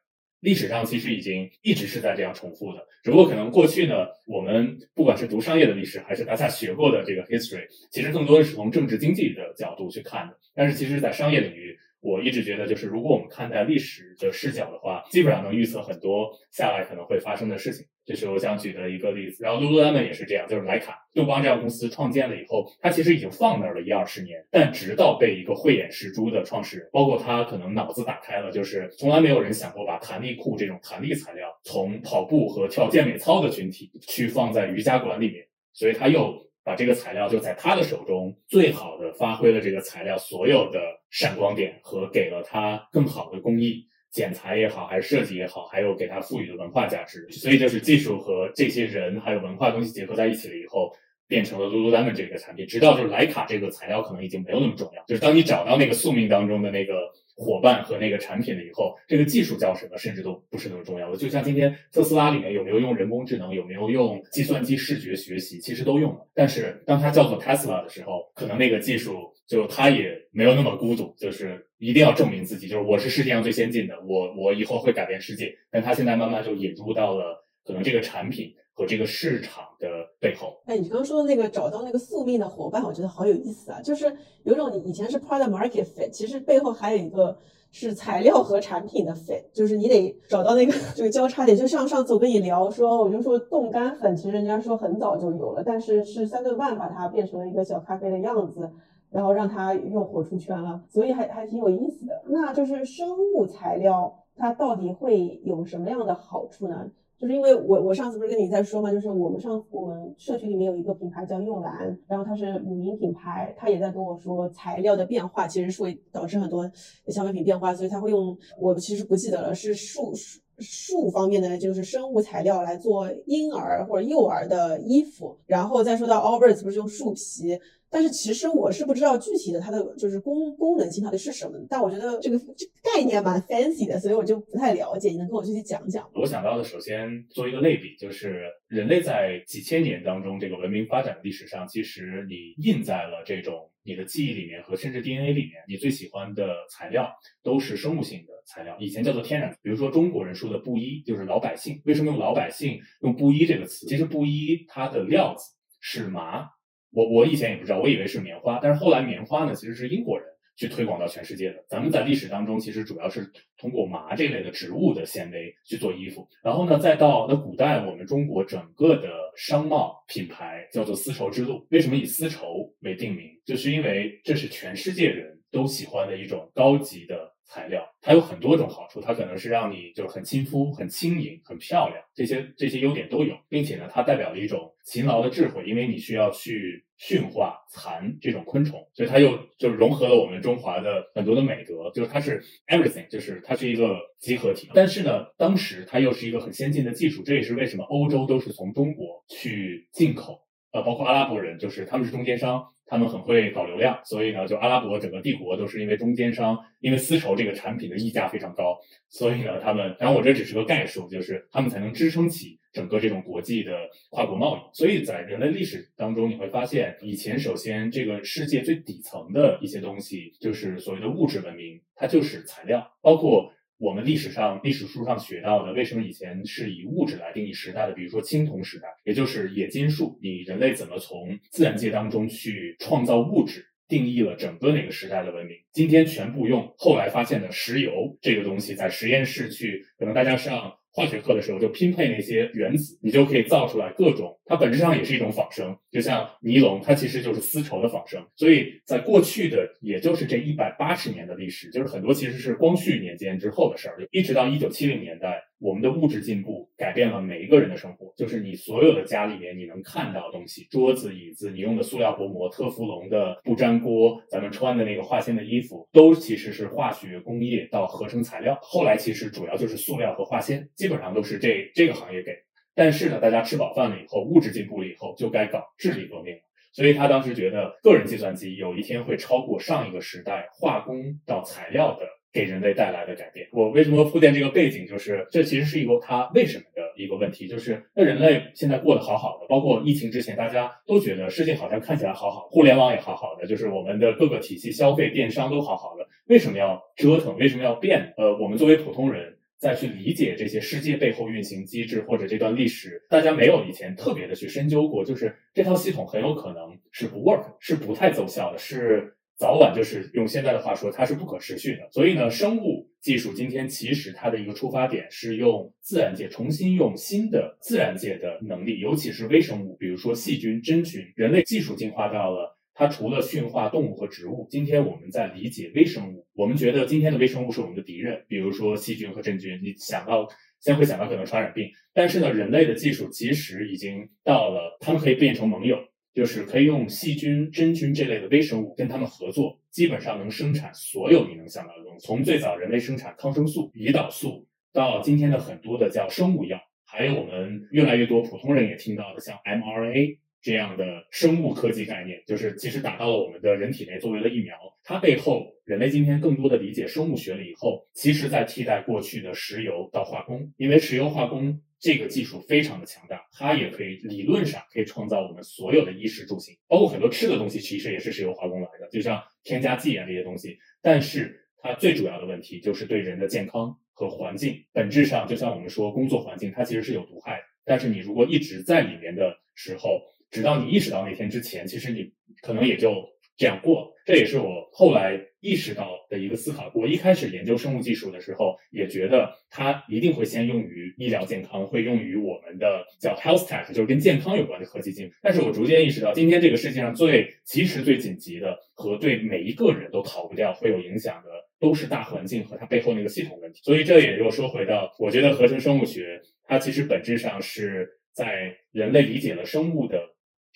[0.46, 10.36] 历史上其实已经一直是在这样重复的，只不过可能过去呢，我们不管是读商业的历史，还是大家学过的这个 history，其实更多的是从政治经济的角度去看的。
[10.54, 17.84] 但是其实，在商业领域，我一直觉得，就是如果我们看待历史的视角的话，基本上能预测很多下来可能会发生的事情。
[18.04, 19.42] 这是我想举的一个例子。
[19.42, 43.86] 然后露露他们也是这样，就是莱卡、杜邦这样公司创建了以后，它其实已经放那儿了一二十年，但直到被一个慧眼识珠的创始人，包括他可能脑子打开了，就是从来没有人想过把弹力裤这种弹力材料从跑步和跳健美操的群体去放在瑜伽馆里面，所以他又把这个材料就在他的手中最好的发挥了这个材料所有的闪光点和给了他更好的工艺。
[44.10, 50.90] 剪裁也好，还是设计也好，还有给它赋予的文化价值，所以就是技术和这些人还有文化东西结合在一起了以后，
[51.28, 52.66] 变成了 Lululemon 这个产品。
[52.66, 56.94] 直到就是莱卡这个材料可能已经没有那么重要，就是当你找到那个宿命当中的那个
[57.36, 61.16] 伙伴和那个产品了以后，这个技术叫什么甚至都不是那么重要了。
[61.16, 66.26] 就像今天特斯拉里面有没有用人工智能，有没有用计算机视觉学习，其实都用了。
[66.34, 71.64] 但是当它叫做 Tesla 的时候，可能那个技术就它也没有那么孤独，就是。
[71.78, 75.54] 一定要证明自己，就是我是世界上最先进的，我我以后会改变世界。
[75.70, 79.88] 但他现在慢慢就引入到了可能这个产品和这个市场的
[80.20, 80.52] 背后。
[80.66, 83.80] 哎，你刚刚说的那个找到那个宿命的伙伴，我觉得好有意思啊！
[83.80, 87.34] 就是有种你以前是 product market fit，其实背后还有一个
[87.72, 91.56] 是材料和产品的 fit，就是你得找到那个这个交叉点。
[91.56, 98.70] 就像上次我跟你聊说，我就说冻干粉，其实人家说很早就有了，但是是三顿半把它变成了一个小咖啡的样子。
[99.08, 102.22] 然后让它又火出圈了，所以还还挺有意思的。
[102.26, 106.90] 那就是生物材料，它到底会有什么样的好处呢？
[107.18, 116.70] 就是因为我我上次不是跟你在说嘛，就是我们上我们社群里面有一个品牌叫柚蓝，然后它是母婴品牌，它也在跟我说材料的变化其实是会导致很多
[117.08, 127.58] 消费品变化，所以它会用我其实不记得了是树树树方面的就是生物材料来做婴儿或者幼儿的衣服，然后再说到 Allbirds 不是用树皮。
[127.90, 135.10] 但是其实我是不知道具体的它的就是功功能性到底是什么，但我觉得这个这概念蛮 fancy 的，所以我就不太了解。
[135.10, 136.10] 你能跟我具体讲讲吗？
[136.14, 147.08] 我想到的首先做一个类比，就是人类在几千年当中这个文明发展的历史上，其实你印在了这种你的记忆里面和甚至 DNA 里面，你最喜欢的材料
[147.42, 149.56] 都是生物性的材料，以前叫做天然。
[149.62, 151.80] 比如说中国人说的布衣，就是老百姓。
[151.84, 153.86] 为什么用老百姓用布衣这个词？
[153.86, 156.48] 其实布衣它的料子是麻。
[156.96, 161.62] 我我以前也不知道，我以为是棉花，但是后来棉花呢其实是英国人去推广到全世界的。
[161.68, 171.66] 咱们在历史当中其实主要是通过麻这类的植物的纤维去做衣服，然后呢，再到那古代我们中国整个的商贸品牌叫做丝绸之路。
[171.70, 173.26] 为什么以丝绸为定名？
[173.44, 177.35] 就是因为这是全世界人都喜欢的一种高级的。
[177.46, 194.68] 材料它有很多种好处，它可能是让你就是很亲肤、很轻盈、很漂亮，这些这些优点都有，并且呢，它代表了一种勤劳的智慧，因为你需要去驯化蚕这种昆虫，所以它又就融合了我们中华的很多的美德，就是它是 everything，就是它是一个集合体。
[194.74, 200.40] 但是呢，当时它又是一个很先进的技术，这也是为什么欧洲都是从中国去进口，
[200.72, 202.72] 呃，包括阿拉伯人，就是他们是中间商。
[202.86, 213.72] 他们很会搞流量，所以呢，就阿拉伯整个帝国都是因为中间商，因为丝绸这个产品的溢价非常高，所以呢，他们，然后我这只是个概述，就是他们才能支撑起整个这种国际的
[214.10, 214.60] 跨国贸易。
[214.76, 223.52] 所以在人类历史当中，你会发现，以前首先这个世界最底层的一些东西，就是所谓的物质文明，它就是材料，包括。
[223.78, 227.92] 我们历史上历史书上学到的，为什么以前是以物质来定义时代的？
[227.92, 235.56] 比如说青铜时代，也就是冶金术，你人类怎么从自然界当中去创造物质，定义了整个那个时代的文明。
[235.72, 240.72] 今天全部用后来发现的石油这个东西，在实验室去，可能大家上。
[240.96, 244.34] 化学课的时候就拼配那些原子，你就可以造出来各种。
[244.46, 248.26] 它本质上也是一种仿生，就像尼龙，它其实就是丝绸的仿生。
[248.34, 255.42] 所以在过去的，也就是这一百八十年的历史，就是很多其实是光绪年间之后的事儿，一直到一九七零年代。
[255.58, 268.58] 我们的物质进步改变了每一个人的生活，就是你所有的家里面你能看到的东西，桌子、椅子，你用的塑料薄膜、特氟龙的不粘锅，咱们穿的那个化纤的衣服，都其实是化学工业到合成材料。
[268.60, 272.32] 后来其实主要就是塑料和化纤，基本上都是这这个行业给。
[272.74, 276.36] 但是呢，大家吃饱饭了以后，物质进步了以后，就该搞治理革命。
[276.74, 282.06] 所以他当时觉得，个人计算机有一天会超过上一个时代化工到材料的。
[282.36, 284.86] 给人类带来的改变，我为什么铺垫这个背景？
[284.86, 287.48] 就是这其实是一个他为什么的一个问题。
[287.48, 296.06] 就是那人类现在过得好好的，包括疫情之前，大家都觉得世界好像看起来好好，互联网也好好的，就是我们的各个体系、消费、电商都好好的。
[296.26, 297.34] 为什么要折腾？
[297.38, 298.12] 为什么要变？
[298.18, 305.02] 呃，我们作为普通人再去理解这些世界背后运行机制或者这段历史，大家没有以前特别的去深究过。
[305.02, 309.14] 就是这套系统很有可能是不 work，是不太奏效的，是。
[309.38, 311.88] 早晚就是用现在的话说，它是不可持续的。
[311.92, 321.04] 所以呢，生物技术今天其实它的一个出发点是用自然界重新用新的自然界的能力，尤其是微生物，比如说细菌、真菌。
[321.14, 326.26] 人类技术进化到了它除了驯化动物和植物，今天我们在理解微生物。
[326.34, 329.60] 我们觉得今天的微生物是我们的敌人，比如说细菌和真菌。
[329.62, 330.26] 你想到
[330.60, 335.78] 先会想到可能传染病，但是呢，人类的技术其实已经到了，他们可以变成盟友。
[336.16, 342.06] 就是可以用细菌、真菌这类的微生物跟他们合作，基本上能生产所有你能想到的东西。
[342.06, 354.54] 从最早人类生产抗生素、胰岛素，到今天的很多的叫生物药，还有我们越来越多普通人也听到的像 mRNA 这样的生物科技概念，就是其实打到了我们的人体内作为了疫苗。
[354.84, 361.60] 它背后，人类今天更多的理解生物学了以后，其实在替代过去的石油到化工，因为石油化工。
[361.78, 370.56] 这个技术非常的强大，它也可以理论上可以创造我们所有的衣食住行，包括很多吃的东西，其实也是石油化工来的，就像添加剂啊这些东西。
[370.80, 377.42] 但是它最主要的问题就是对人的健康和环境，本质上就像我们说工作环境，它其实是有毒害的。
[377.66, 382.12] 但是你如果一直在里面的时候，直到你意识到那天之前，其实你
[382.42, 382.94] 可能也就
[383.36, 383.94] 这样过。
[384.04, 386.70] 这也是我后来意识到的一个思考。
[386.76, 395.10] 我一开始研究生物技术的时候，也觉得它一定会先用于医疗健康，会用于我们的叫 health tech，就是跟健康有关的科技技术。
[395.22, 403.60] 但是我逐渐意识到，今天这个世界上最其实最紧急的和对每一个人都逃不掉会有影响的，都是大环境和它背后那个系统问题。
[403.64, 410.00] 所以这也又说回到，我觉得合成生物学它其实本质上是在人类理解了生物的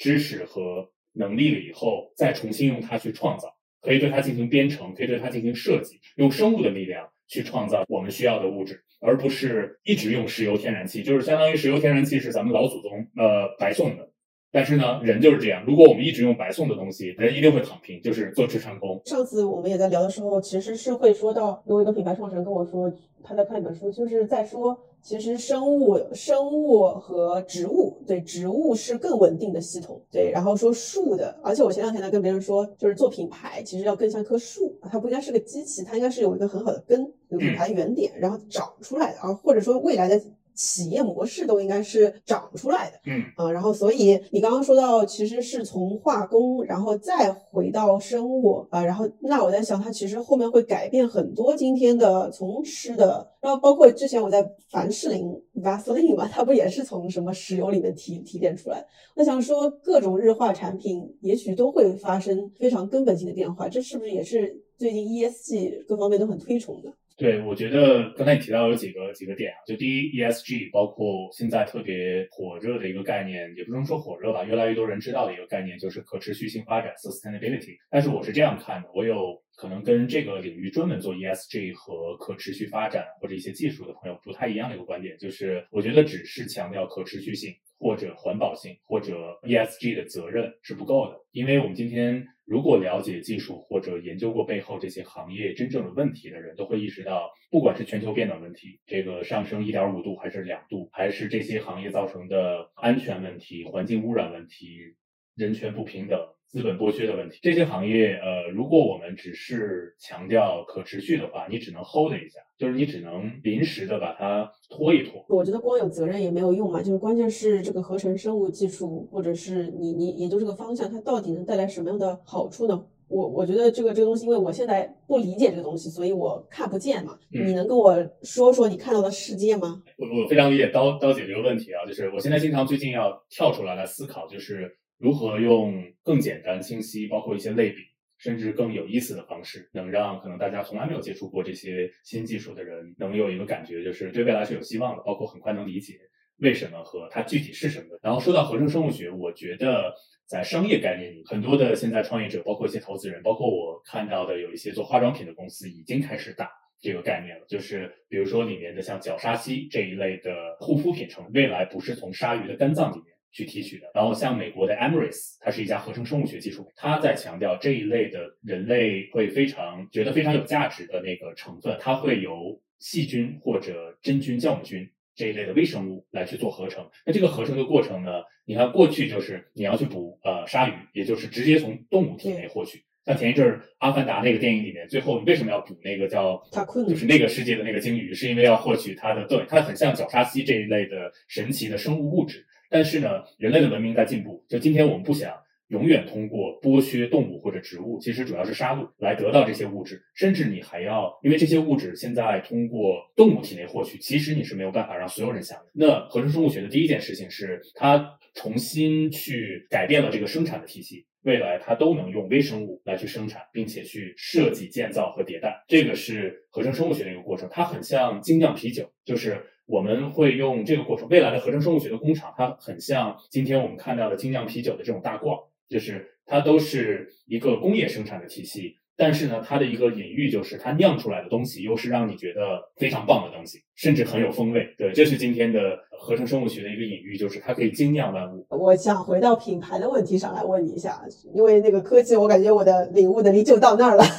[0.00, 0.90] 知识和。
[1.12, 14.09] 能力了以后，再重新用它去创造，可以对它进行编程，可以对它进行设计，用生物的力量去创造我们需要的物质，而不是一直用石油天然气，就是相当于石油天然气是咱们老祖宗呃白送的。
[14.52, 19.00] 但是呢，人就是这样，如果我们一直用白送的东西，人一定会躺平，就是坐吃山空。
[19.04, 24.78] 上次我们也在聊的时候，其实是会说到，有一个品牌创始人跟我说，他在看一本书，就是在说。
[25.02, 30.30] 其实生物、生物和植物，对植物是更稳定的系统，对。
[30.30, 40.20] 然后说树的，而且我前两天在跟别人说，就是做品牌，其实要更像一棵树，它不应该是个机器，它应该是有一个很好的根，有品牌原点，然后长出来的啊，或者说未来的
[40.54, 58.84] 企业模式都应该是长出来的，嗯啊，然后所以你刚刚说到，其实是从化工，然后再回到生物啊，然后那我在想，它其实后面会改变很多今天的从吃的，然后包括之前我在凡士林 Vaseline 嘛，它不也是从什么石油里面提提炼出来？
[59.14, 66.92] 我想说，各种日化产品也许都会发生非常根本性的变化，这是不是也是最近 ESG 各方面都很推崇的？
[67.20, 77.76] 对，我觉得刚才你提到有几个几个点啊，就第一，ESG，包括现在特别火热的一个概念，也不能说火热吧，越来越多人知道的一个概念就是可持续性发展 （sustainability）。
[77.90, 92.26] 但是我是这样看的，我有可能跟这个领域专门做 ESG 和可持续发展或者一些技术的朋友不太一样的一个观点，就是我觉得只是强调可持续性或者环保性或者 ESG 的责任是不够的，因为我们今天。
[92.50, 104.96] 如果了解技术或者研究过背后这些行业真正的问题的人，都会意识到，不管是全球变暖问题，这个上升一点五度还是两度，还是这些行业造成的安全问题、环境污染问题、
[105.36, 106.18] 人权不平等。
[106.50, 115.24] 资本剥削的问题，这些行业，呃，如果我们只是强调可持续的话，你只能 hold 一下，就是你只能临时的把它拖一拖。
[115.28, 122.84] 我觉得光有责任也没有用嘛，就是关键是这个合成生物技术，或者是你你研究这个方向，它到底能带来什么样的好处呢？
[123.06, 127.16] 我我觉得这个这个东西，因为我现在不理解这个东西，所以我看不见嘛。
[127.28, 129.80] 你能跟我说说你看到的世界吗？
[129.96, 134.76] 我我非常理解刀刀姐这个问题啊，就是我现在经常最近要跳出来来思考，就是。
[135.00, 137.78] 如何用更简单、清晰，包括一些类比，
[138.18, 145.94] 甚至更有意思的方式，能让可能大家从来没有接触过这些新技术的人，能有一个感觉，就是对未来是有希望的，包括很快能理解
[146.36, 147.98] 为什么和它具体是什么。
[148.02, 149.94] 然后说到合成生物学，我觉得
[150.26, 163.06] 在商业概念里，很多的现在创业者，包括一些投资人，包括我看到的有一些做化妆品的公司，已经开始打这个概念了，就是比如说里面的像角鲨烯这一类的护肤品成分，未来不是从鲨鱼的肝脏里面。
[163.32, 176.88] 去提取的，然后像美国的 Amyris，它是一家合成生物学技术，它在强调这一类的人类会非常觉得非常有价值的那个成分，它会由细菌或者真菌、酵母菌这一类的微生物来去做合成。
[177.06, 182.82] 那这个合成的过程呢，你看过去就是你要去捕呃鲨鱼，也就是直接从动物体内获取。
[183.06, 186.42] 像前一阵儿《阿凡达》那个电影里面，最后你为什么要捕那个叫
[186.86, 192.44] 就是那个世界的那个鲸鱼，是因为要获取它的对，它很像角鲨烯这一类的神奇的生物物质。
[192.70, 194.44] 但是呢，人类的文明在进步。
[194.48, 195.34] 就今天我们不想
[195.68, 200.00] 永远通过剥削动物或者植物，其实主要是杀戮来得到这些物质。
[200.14, 205.88] 甚至你还要，因为这些物质现在通过动物体内获取，其实你是没有办法让所有人享用。
[205.88, 215.64] 那合成生物学的第一件事情是，它重新去改变了这个生产的体系，未来它都能用微生物来去生产，并且去设计、建造和迭代。
[215.68, 219.44] 这个是合成生物学的一个过程，它很像精酿啤酒，就是。
[219.66, 228.78] 我们会用这个过程，未来的合成生物学的工厂，它很像今天我们看到的精酿啤酒的这种大罐，就是它都是一个工业生产的体系。
[229.00, 234.66] 但是呢，它的一个隐喻就是它酿出来的东西又是让你觉得非常棒的东西，甚至很有风味。
[234.76, 235.58] 对，这是今天的
[235.98, 238.44] 合成生物学的一个隐喻，就是它可以精酿万物。
[238.50, 241.00] 我想回到品牌的问题上来问你一下，
[241.34, 244.04] 因为那个科技，我感觉我的领悟能力就到那儿了。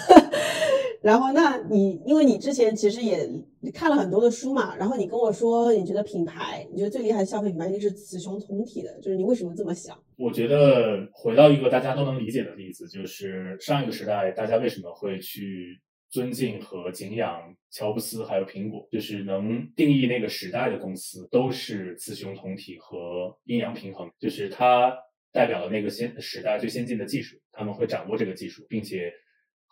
[1.04, 3.28] 然后，那你因为你之前其实也
[3.74, 9.98] 看了很多的书嘛，然后你跟我说，你觉得品牌，你觉得最厉害的消费品牌一定是雌雄同体的，就是你为什么这么想？
[10.22, 24.96] 我觉得回到一个大家都能理解的例子，就是上一个时代，大家为什么会去尊敬和敬仰乔布斯还有苹果，就是能定义那个时代的公司都是雌雄同体和阴阳平衡，就是它
[25.32, 29.12] 代表了那个先时代最先进的技术，他们会掌握这个技术，并且。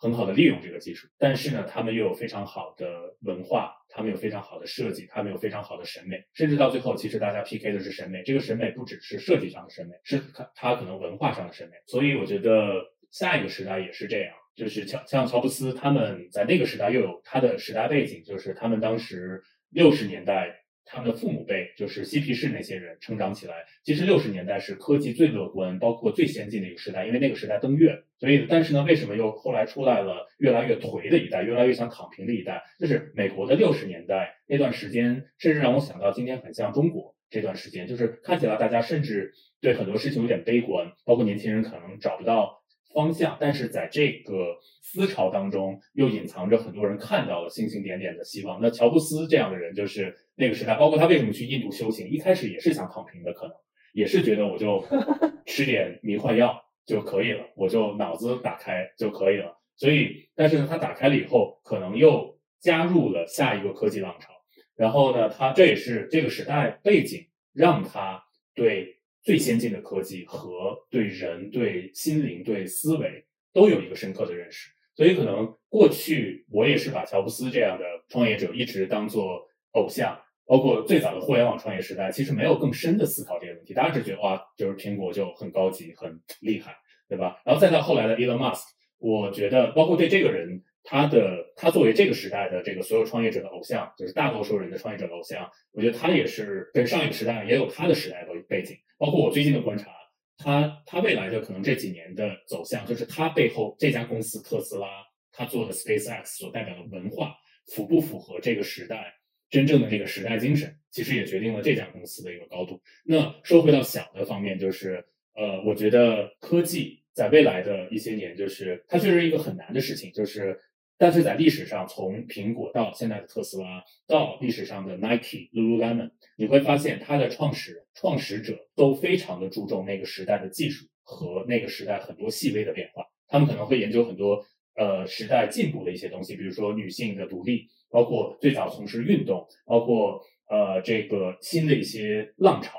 [0.00, 8.22] 很好的利用这个技术，但是呢，他们又有非常好的文化，他们有非常好的设计，他们有非常好的审美，甚至到最后，其实大家 PK 的是审美。
[8.22, 11.76] 这个审美不只是设计上的审美，是他他可能文化上的审美。
[11.86, 20.59] 所以我觉得下一个时代也是这样，就是乔像乔布斯他们在那个时代又有他的时代背景，就是他们当时六十年代。
[20.84, 23.54] 他们的父母辈就是嬉皮士那些人成长起来，
[23.84, 27.96] 其实六十年代是科技最乐观、包括最先进的一个时代，因为那个时代登月。
[28.18, 32.62] 所以，但是呢，为什么又后来出来了越来越颓的一代，越来越想躺平的一代？
[32.78, 42.59] 就是美国的六十年代那段时间，甚至让我想到今天很像中国这段时间，就是看起来大家甚至对很多事情有点悲观，包括年轻人可能找不到。
[42.92, 48.60] 方向，但是在这个思潮当中，又隐藏着很多人看到了星星点点的希望。
[48.60, 53.54] 那乔布斯这样的人，就是那个时代，包括他为什么去印度修行，一开始也是想躺平的，可能
[53.92, 54.84] 也是觉得我就
[55.46, 59.56] 吃点迷幻药就可以了，我就脑子打开就可以了。
[59.76, 64.32] 所以，但是呢，他打开了以后，可能又加入了下一个科技浪潮。
[64.76, 68.22] 然后呢，他这也是这个时代背景让他
[68.54, 74.70] 对最先进的科技和对人、对心灵、对思维都有一个深刻的认识。
[74.94, 79.40] 所以可能过去我也是把乔布斯这样的创业者一直当做
[79.72, 83.72] 偶像，包括最早的互联网创业时代，其实没有更深的思考这个问题。
[83.72, 86.76] 大家只觉得哇，就是苹果就很高级、很厉害，
[87.08, 87.40] 对吧？
[87.44, 88.64] 然后再到后来的 Elon Musk，
[88.98, 90.62] 我觉得包括对这个人。
[90.82, 98.76] 他的他作为这个时代的这个所有创业者的偶像，就是大多数人的创业者的偶像，我觉得他也是跟上一个时代也有他的时代的背景。
[98.98, 99.90] 包括我最近的观察，
[100.36, 104.88] 他他未来的可能这几年的走向，就是他背后这家公司特斯拉，
[105.32, 107.34] 他做的 SpaceX 所代表的文化
[107.66, 109.14] 符不符合这个时代
[109.48, 112.80] 真正的这个时代精神，其实也决定了这家公司的一个高度。
[113.04, 115.04] 那说回到小的方面，就是
[115.34, 120.58] 呃，我觉得科技在未来的一些年，就是它确实是一个很难的事情，就是。
[121.00, 133.02] 但是在历史上，从苹果到现在的特斯拉，到历史上的 Nike、Lululemon，你会发现它的创始、创始者都非常的注重那个时代的技术和那个时代很多细微的变化。
[133.28, 134.44] 他们可能会研究很多
[134.76, 140.20] 呃时代进步的一些东西，比如说女性的独立，包括最早从事运动，包括
[140.50, 142.78] 呃这个新的一些浪潮。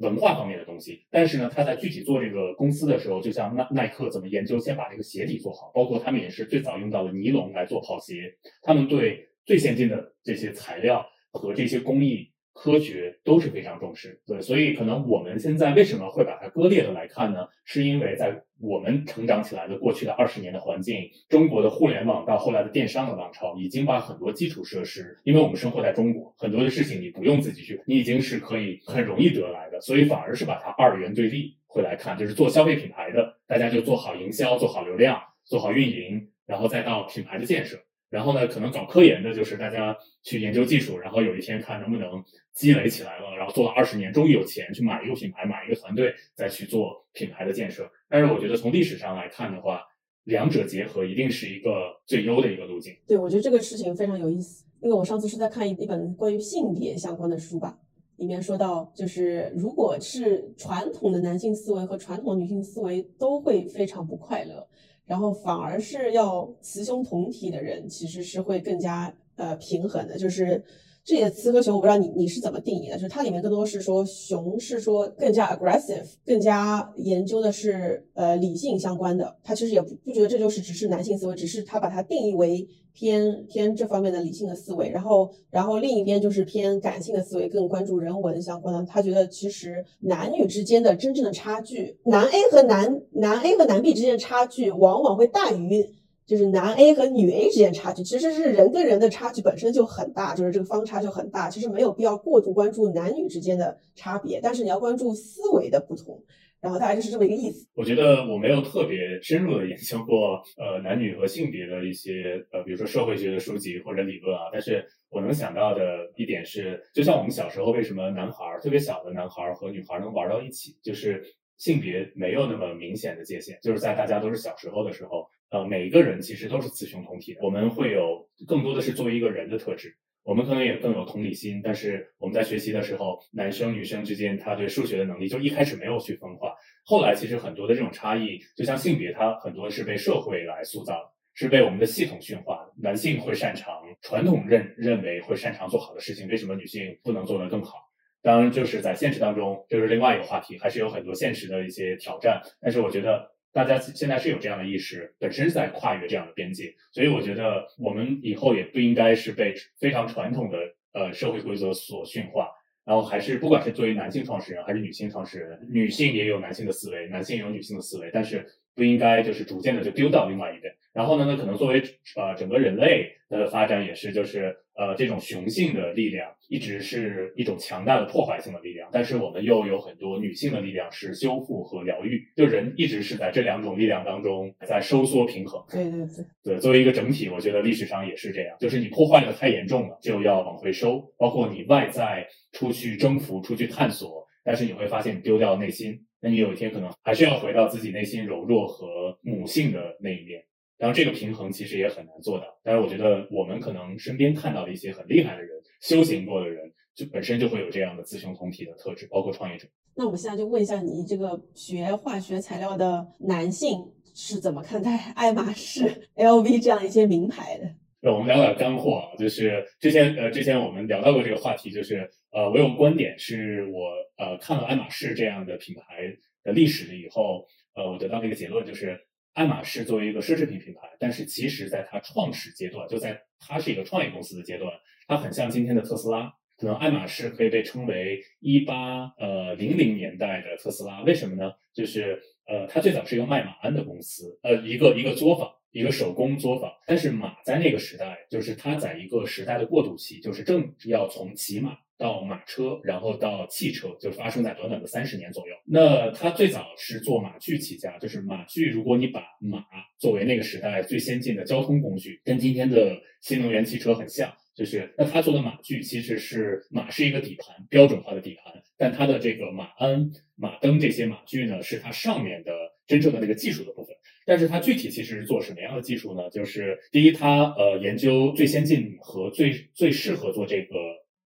[0.00, 8.32] 文化方面的东西，但是呢，他在具体做这个公司的时候，就像耐耐克怎么研究，先把这个鞋底做好，包括他们也是最早用到了尼龙来做跑鞋，
[8.62, 12.30] 他们对最先进的这些材料和这些工艺。
[12.60, 17.46] 科学都是非常重视，对，所以可能我们现在为什么会把它割裂的来看呢？
[17.64, 37.78] 是因为在我们成长起来的过去的二十年的环境，中国的互联网到后来的电商的浪潮，已经把很多基础设施，因为我们生活在中国，很多的事情你不用自己去，你已经是可以很容易得来的，所以反而是把它二元对立会来看，就是做消费品牌的，大家就做好营销，做好流量，做好运营，然后再到品牌的建设。
[38.10, 47.90] 然后呢，可能搞科研的就是大家去研究技术，然后有一天看能不能积累起来了，然后做了二十年，终于有钱去买一个品牌，买一个团队，再去做品牌的建设。
[48.08, 49.82] 但是我觉得从历史上来看的话，
[50.24, 52.96] 两者结合一定是一个最优的一个路径。
[53.06, 57.78] 对，我觉得这个事情非常有意思，因为我上次是在看一一本关于性别相关的书吧，
[58.16, 64.66] 里面说到，就是如果是传统的男性思维和传统女性思维都会非常不快乐。
[65.08, 70.16] 然后反而是要雌雄同体的人，其实是会更加呃平衡的。
[70.16, 70.62] 就是
[71.08, 72.96] 这里的雌和雄，我不知道你你是怎么定义的？
[72.96, 79.34] 就是它里面更多是说雄是说更加 aggressive，更加研究的是呃理性相关的。
[79.42, 82.68] 他其实也不不觉得这就是只是男性思维，只是他把它定义为。
[82.94, 88.84] 偏偏这方面的理性的思维，然后然后另一边就是偏感性的思维，更关注人文相关的。
[88.90, 95.88] 他觉得其实男女之间的真正的差距，男 A 和男男 A 和男 B 之间的差距，往往会大于
[96.28, 98.04] 就是男 A 和女 A 之间差距。
[98.04, 101.48] 其实是人跟人的差距本身就很大，就是这个方差就很大。
[101.48, 106.22] 其实没有必要过度关注男女之间的差别，但是你要关注思维的不同。
[106.60, 107.68] 然后大概就是这么一个意思。
[107.74, 121.22] 我觉得我没有特别深入的研究过呃男女和性别的一些呃比如说社会学的书籍或者理论啊，但是我能想到的一点是，就像我们小时候为什么男孩儿特别小的男孩儿和女孩儿能玩到一起，就是
[121.58, 129.96] 性别没有那么明显的界限，就是在大家都是小时候的时候，呃每一个人其实都是雌雄同体的，我们会有更多的是作为一个人的特质。
[130.24, 142.70] 我们可能也更有同理心，但是我们在学习的时候，男生女生之间他对数学的能力就一开始没有去分化，后来其实很多的这种差异，就像性别，它很多是被社会来塑造，是被我们的系统驯化。
[142.76, 147.78] 男性会擅长传统认认为会擅长做好的事情，为什么女性不能做得更好？
[148.20, 152.42] 当然，就是在现实当中，这是另外一个话题，还是有很多现实的一些挑战。
[152.60, 153.37] 但是我觉得。
[153.52, 160.58] 大家现在是有这样的意识，本身是在跨越这样的边界，所以我觉得我们以后也不应该是被非常传统的
[160.92, 162.50] 呃社会规则所驯化，
[162.84, 168.46] 然后还是不管是作为男性创始人还是女性创始人，女性也有男性的思维，男性也有女性的思维，但是
[168.78, 170.72] 不应该就是逐渐的就丢到另外一边。
[170.94, 171.82] 然后呢，那可能作为
[172.16, 174.56] 呃整个人类的发展也是就是。
[174.78, 185.60] 呃，这种雄性的力量一直是一种强大的破坏性的力量，但是我们又有很多女性的力量是修复和疗愈，就人一直是在这两种力量当中在收缩平衡。
[185.68, 191.12] 对对对，对，作为一个整体，我觉得历史上也是这样，就是你破坏的太严重了，就要往回收。
[191.18, 200.44] 包括你外在出去征服、出去探索，但是你会发现你丢掉内心，那你有一天可能还是要回到自己内心柔弱和母性的那一面。
[200.76, 205.50] 然后这个平衡其实也很难做到，但是我觉得我们可能身边看到的一些很厉害的人，
[205.80, 209.66] 修行过的人，就本身就会有这样的雌雄同体的特质，包括创业者。
[209.96, 213.76] 那我们现在就问一下你，这个学化学材料的男性
[214.14, 217.68] 是怎么看待爱马仕、LV 这样一些名牌的？
[218.00, 229.00] 那我们聊点干货啊，就是之前呃之前我们聊到过这个话题，就是呃我有个观点是我呃看了爱马仕这样的品牌的历史了以后，呃我得到的一个结论就是，
[229.34, 234.72] 爱马仕作为一个奢侈品品牌，但是其实在它创始阶段，就在它是一个创业公司的阶段，
[235.06, 236.32] 它很像今天的特斯拉。
[236.56, 241.52] 可能爱马仕可以被称为一八呃零零年代的特斯拉，为什么呢？
[241.72, 246.68] 就是呃，它最早是一个卖马鞍的公司，呃，一个一个作坊，一个手工作坊。
[246.84, 255.54] 但是马在那个时代，就是它在一个时代的过渡期，就是正要从骑马到马车，然后到汽车，就发生在短短的三十年左右。
[255.66, 259.64] 那他最早是做马具起家，就是马具，如果你把马
[259.98, 264.32] 作为那个时代最先进的交通工具，跟今天的新能源汽车很像。
[264.54, 272.50] 就是那他做的马具其实是马是一个底盘标准化的底盘，但它的这个马鞍、马灯这些马具呢，是它上面的
[272.84, 273.94] 真正的那个技术的部分。
[274.26, 276.28] 但是它具体其实是做什么样的技术呢？
[276.30, 280.74] 就是第一，它呃研究最先进和最最适合做这个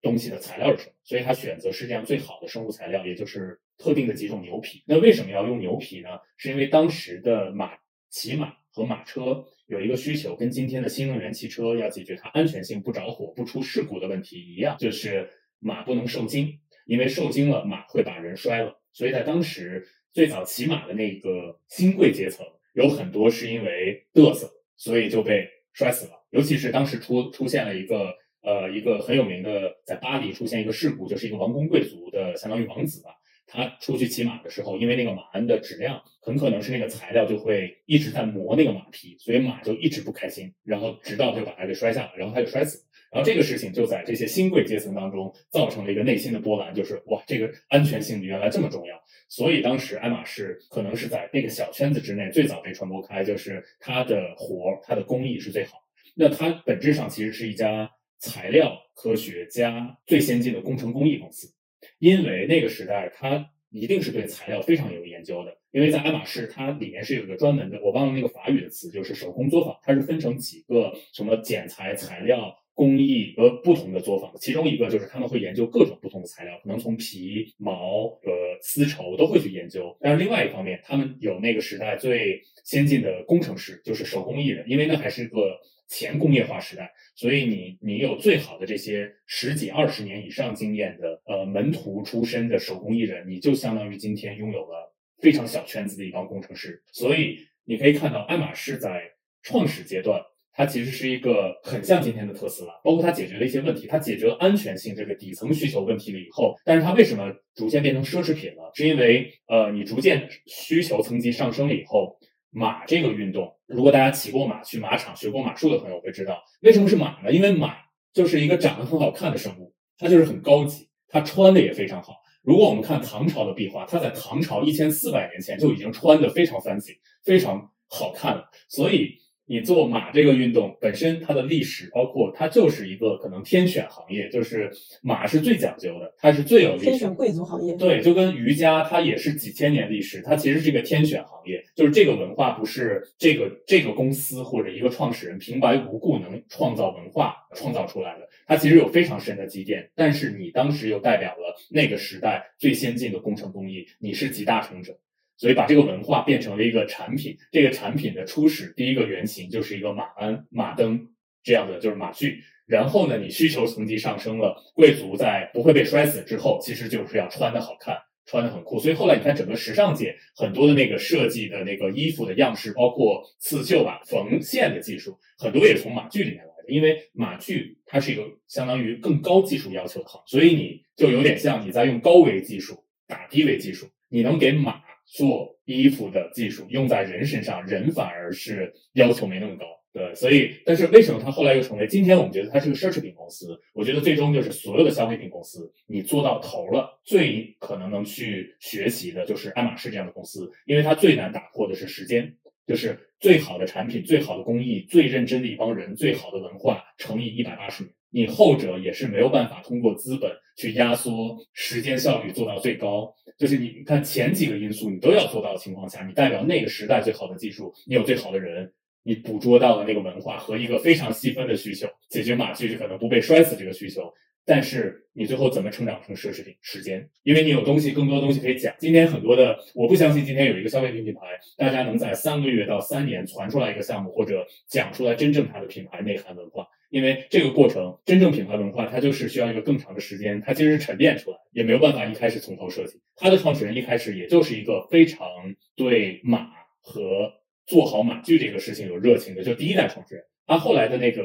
[0.07, 4.83] 东西的材料是什么，所以他选择世界上最好的生物材料，也就是特定的几种牛皮。
[4.87, 6.09] 那为什么要用牛皮呢？
[6.37, 7.73] 是因为当时的马
[8.09, 9.45] 骑马和马车。
[9.69, 15.29] 有一个需求，跟今天的新能源汽车要解决它安全性不着火、不出事故的问题一样，就是
[15.59, 18.81] 马不能受惊，因为受惊了马会把人摔了。
[18.93, 26.13] 所以在当时最早骑马的那个新贵阶层，有很多是因为嘚瑟，所以就被摔死了。
[26.31, 28.15] 尤其是当时出出现了一个
[28.47, 33.11] 呃一个很有名的，在巴黎出现一个事故，就是一个王公贵族的相当于王子吧。
[33.49, 42.85] 他出去骑马的时候，因为那个马鞍的质量很可能是那个材料就会一直在磨那个马皮，所以马就一直不开心，然后直到就把他给摔下了，然后他就摔死了。
[43.13, 49.01] 然后这个事情就在这些新贵阶层当中造成了一个内心的波澜，就是哇，这个安全性原来这么重要。
[49.29, 55.85] 所以当时爱马仕可能是在那个小圈子之内最早被传播开，就是它的活它的工艺是最好。
[56.17, 57.89] 那它本质上其实是一家
[58.19, 61.53] 材料科学家最先进的工程工艺公司。
[61.99, 65.57] 因为那个时代，它一定是对材料非常有研究的。
[65.71, 69.77] 因为在爱马仕，它里面是有一个专门的，我忘了那个法语的词，就是手工作坊。
[69.83, 74.33] 它是分成几个什么剪裁、材料、工艺和不同的作坊。
[74.37, 79.95] 其中一个就是他们会研究各种不同的材料，可能从皮、毛和丝绸都会去研究。
[80.01, 86.93] 但是另外一方面，他们有那个时代最先进的工程师，就是手工艺人，因为那还是个前工业化时代。
[87.15, 96.83] 所以你你有最好的这些十几二十年以上经验的呃门徒出身的手工艺人，你就相当于今天拥有了非常小圈子的一帮工程师。
[96.93, 99.03] 所以你可以看到，爱马仕在
[99.43, 100.21] 创始阶段，
[100.53, 108.71] 它其实是一个很像今天的特斯拉，包括它解决了一些问题，它解决了安全性这个底层需求问题了以后，但是它为什么逐渐变成奢侈品了？
[108.75, 112.19] 是因为呃你逐渐需求层级上升了以后。
[112.57, 117.31] 马这个运动，如果大家骑过马、去马场学过马术的朋友会知道，为什么是马呢？
[117.31, 117.77] 因为马
[118.15, 122.15] 就是一个长得很好看的生物，它就是很高级，它穿的也非常好。
[122.43, 129.19] 如果我们看唐朝的壁画，它在唐朝一千四百年前就已经穿的非常 fancy、非常好看了，所以。
[129.47, 134.71] 你做马这个运动本身，它的历史包括它就是一个可能天选行业，就是
[135.03, 136.85] 马是最讲究的，它是最有历史。
[136.87, 137.75] 天选贵族行业。
[137.75, 141.65] 对，就跟瑜伽，它也是几千年历史，它其实是一个天选行业。
[141.77, 149.89] 就是这个文化不是这个这个公司或者一个创始人平白无故能创造文化创造出来的，它其实有非常深的积淀。
[149.95, 154.99] 但是你当时又代表了那个时代最先进的工程工艺，你是集大成者。
[155.37, 161.09] 所以把这个文化变成了一个产品，这个产品的初始第一个原型就是一个马鞍、马灯
[161.43, 162.43] 这样的，就是马具。
[162.67, 168.81] 然后呢，你需求层级上升了，贵族在不会被摔死之后，其实就是要穿的好看，穿的很酷。
[168.81, 176.65] 所以后来你看整个时尚界很多的那个设计的那个衣服的样式，包括刺绣啊、缝线的技术，很多也从马具里面来的。
[176.67, 184.86] 因为马具它是一个相当于更高技术要求的行，所以你就有点像你在用高维技术打低维技术，你能给马。
[185.07, 189.65] 做衣服的技术用在人身上，人反而是要求没那么高。
[189.93, 193.59] 对，所以，但是为什么它后来又成为今天我们觉得它是个奢侈品公司？
[193.73, 202.37] 我觉得最终就是所有的消费品公司，你做到头了，最可能能去学习的就是爱马仕这样的公司，因为它最难打破的是时间，
[202.67, 207.95] 就是最好的产品、最好的工艺、最认真的一帮人、最好的文化乘以一百八十年。
[208.11, 224.11] 你后者也是没有办法通过资本去压缩时间效率做到最高，就是你看前几个因素你都要做到的情况下，你代表那个时代最好的技术，你有最好的人，你捕捉到了那个文化和一个非常细分的需求，解决马具可能不被摔死这个需求，
[224.47, 226.55] 但是你最后怎么成长成奢侈品？
[226.63, 228.75] 时间，因为你有东西，更多东西可以讲。
[228.79, 231.21] 今天很多的，我不相信今天有一个消费品品牌，
[231.59, 236.67] 大家能在三个月到三年传出来一个项目，或者讲出来真正它的品牌内涵文化。
[236.97, 242.99] 因为这个过程，真正品牌文化它就是需要一个更长的时间，它其实是沉淀出来，也没有办法一开始从头设计。
[243.17, 245.29] 它的创始人一开始也就是一个非常
[245.75, 246.49] 对马
[246.81, 247.31] 和
[247.67, 250.25] 做好马具这个事情有热情的，就第一代创始人。
[250.47, 251.23] 他后来的那个。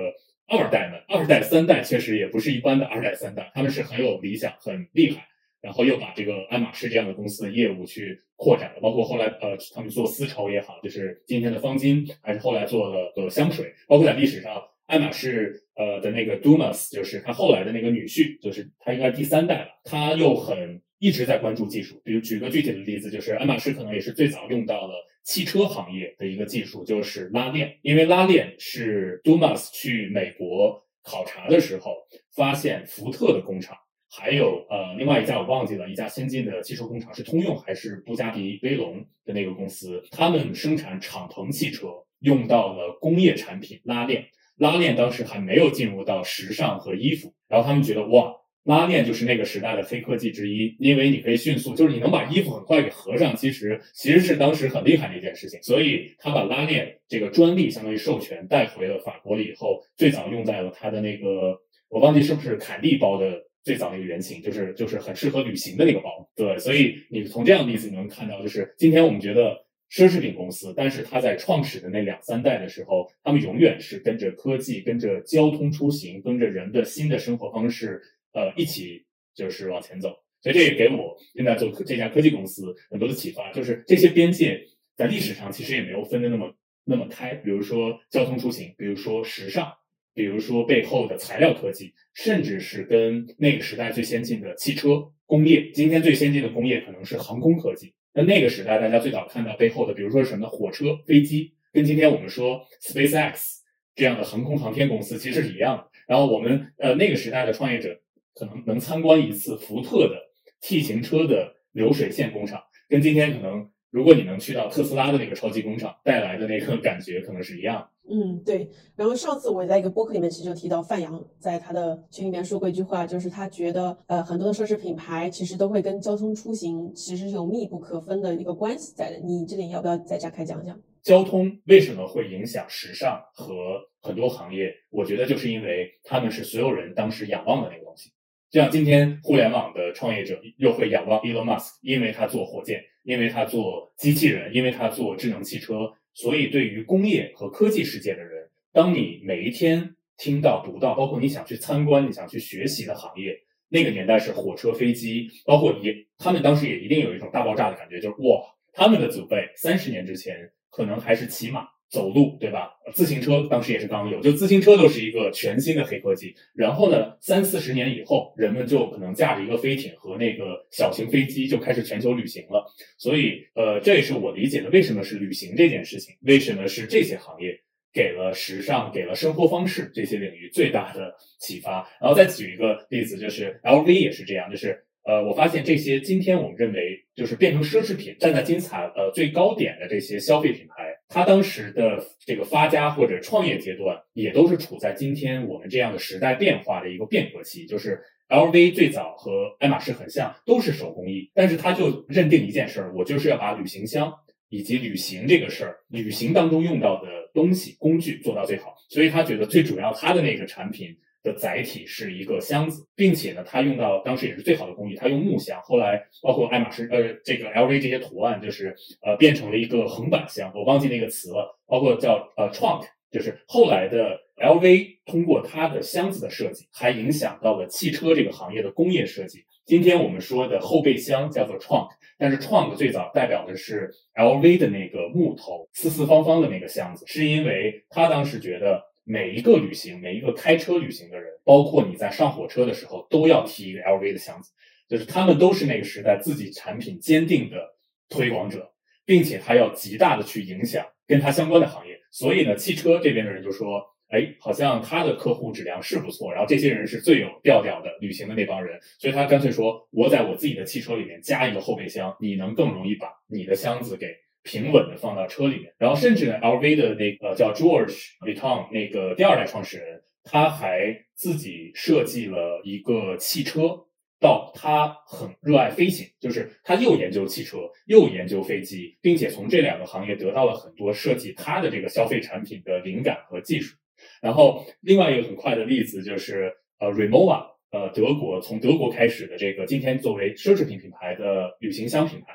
[0.48, 5.26] 二代们，二代、三代确实也不是一般的二代、三代，他们是很有理想、很厉害，
[5.62, 14.62] 然后又把这个爱马仕这样的公司的业务去扩展了，包括后来呃，他们做丝绸也好，就是今天的方巾，还是后来做了个香水，包括在历史上，
[14.92, 24.94] 爱马仕呃的那个 Dumas，就是他后来的那个女婿，就是他应该是第三代了，他又很一直在关注技术，比如举个具体的例子，就是爱马仕可能也是最早用到了。
[25.24, 31.96] 汽车行业的一个技术就是拉链，因为拉链是 Dumas 去美国考察的时候
[32.36, 33.78] 发现福特的工厂，
[34.10, 41.88] 还有呃另外一家我忘记了一家先进的汽车工厂是通用还是布加迪威龙的那个公司，他们生产敞篷汽车
[42.22, 44.26] 用到了工业产品拉链，
[44.62, 48.38] 拉链当时还没有进入到时尚和衣服，然后他们觉得哇。
[48.64, 55.60] 拉链就是那个时代的黑科技之一，因为你可以迅速，就是你能把衣服很快给合上，其实其实是当时很厉害的一件事情。
[55.64, 61.58] 所以他把拉链这个专利相当于授权带回了法国了以后，最早用在了他的那个，
[61.90, 66.30] 我忘记是不是凯利包的最早那个原型，就是就是很适合旅行的那个包。
[66.36, 69.58] 对，所以你从这样的例子你能看到，就是今天我们觉得
[69.92, 78.02] 奢侈品公司，但是他在创始的那两三代的时候，他们永远是跟着科技、跟着交通出行、跟着人的新的生活方式。
[78.34, 79.04] 呃，一起
[79.36, 84.66] 就是往前走，所以这也给我现在做这家科技公司很多的启发，就是这些边界
[84.96, 87.36] 在历史上其实也没有分的那么那么开。
[87.36, 89.70] 比如说交通出行，比如说时尚，
[90.14, 95.70] 比如说背后的材料科技，甚至是跟那个时代最先进的汽车工业。
[95.72, 97.94] 今天最先进的工业可能是航空科技。
[98.14, 103.60] 那那个时代大家最早看到背后的，比如说什么火车、飞机，跟今天我们说 SpaceX
[103.96, 105.88] 这样的航空航天公司其实是一样的。
[106.08, 108.00] 然后我们呃那个时代的创业者。
[108.34, 110.16] 可能能参观一次福特的
[110.62, 117.88] T 型车的流水线工厂，跟今天可能如果你能去到特斯拉的那个超级工厂带来的那个感觉，可能是一样。
[118.10, 118.70] 嗯，对。
[118.96, 129.20] 然后上次我在一个播客里面其实就提到范阳在他的群里面说过一句话，就是他觉得呃很多的奢侈品牌其实都会跟交通出行其实是有密不可分的一个关系在的。
[129.20, 130.78] 你这里要不要再展开讲讲？
[131.04, 133.54] 交通为什么会影响时尚和
[134.02, 134.74] 很多行业？
[134.90, 138.10] 我觉得就是因为他们是所有人当时仰望的那个东西。
[138.50, 145.94] 就像今天互联网的创业者又会仰望 Elon Musk，因为他做火箭，因为他做机器人，因为他做智能汽车。
[146.14, 153.34] 所以，对于工业和科技世界的人，当你每一天听到、读到，包括你想去参观、你想去学习的行业，
[153.70, 158.42] 那个年代是火车、飞机，包括也，他们当时也一定有一种大爆炸的感觉，就是哇，
[158.74, 161.66] 他们的祖辈三十年之前可能还是骑马。
[161.92, 162.72] 走路对吧？
[162.94, 166.34] 自行车当时也是刚有，就自行车都是一个全新的黑科技。
[166.56, 172.66] 然后呢，三四十年以后，人们就可能驾着一个飞艇和那个小型飞机就开始全球旅行了。
[172.98, 177.60] 所以，呃，这也是我理解的为什么是旅行这件事情，为什么是这些行业
[177.94, 181.86] 给了时尚、给了生活方式这些领域最大的启发。
[182.00, 190.91] 然后再举一个例子，就是 LV 也是这样，就是呃，我发现这些今天我们认为就是变成奢侈品、站在金字塔呃最高点的这些消费品牌。
[191.12, 197.66] 他当时的这个发家或者创业阶段，也都是处在今天我们这样的时代变化的一个变革期。
[197.66, 204.14] 就是 LV 最早和爱马仕很像，都是手工艺，但是他就认定一件事儿，我就是要把旅行箱
[204.48, 208.74] 以及旅行这个事儿，旅行当中用到的东西工具做到最好。
[208.90, 210.96] 所以他觉得最主要他的那个产品。
[211.24, 215.62] 的载体是一个箱子，并且呢，它用到当时也是最好的工艺，它用木箱。
[215.64, 221.60] 后来包括爱马仕呃这个 LV 这些图案，就是呃变成了一个横板箱，我忘记那个词了。
[221.68, 229.46] 包括叫呃 trunk，就是后来的 LV 通过它的箱子的设计，还影响到了汽车这个行业的工业设计。
[229.66, 238.91] 今天我们说的后备箱叫做 trunk，但是 trunk 最早代表的是 LV 的那个木头四四方方的那个箱子，是因为他当时觉得。
[239.12, 244.54] 每一个旅行，每一个开车旅行的人，包括你在上火车的时候，都要提一个 LV 的箱子，
[244.88, 247.76] 就是他们都是那个时代自己产品坚定的
[248.08, 248.72] 推广者，
[249.06, 252.00] 并且他要极大的去影响跟他相关的行业。
[252.10, 264.08] 所以呢，汽车这边的人就说，哎，好像他的客户质量是不错，然后这些人是最有调调的旅行的那帮人，所以他干脆说，我在我自己的汽车里面加一个后备箱，你能更容易把你的箱子给。
[264.44, 273.86] 平稳的放到车里面，然后甚至呢，LV 的那个叫 George Vuitton 那个第二代创始人，他还自己设计了一个汽车。
[274.24, 283.76] 到他很热爱飞行，就是他又研究汽车，又研究飞机，并且从这两个行业得到了很多设计他的这个消费产品的灵感和技术。
[284.22, 292.28] 然后另外一个很快的例子就是呃 r e m o v a 呃，德国从德国开始的这个今天作为奢侈品品牌的旅行箱品牌，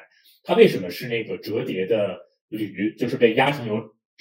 [0.46, 2.16] 它为什么是那个折叠的
[2.48, 3.74] 铝，就是被压成有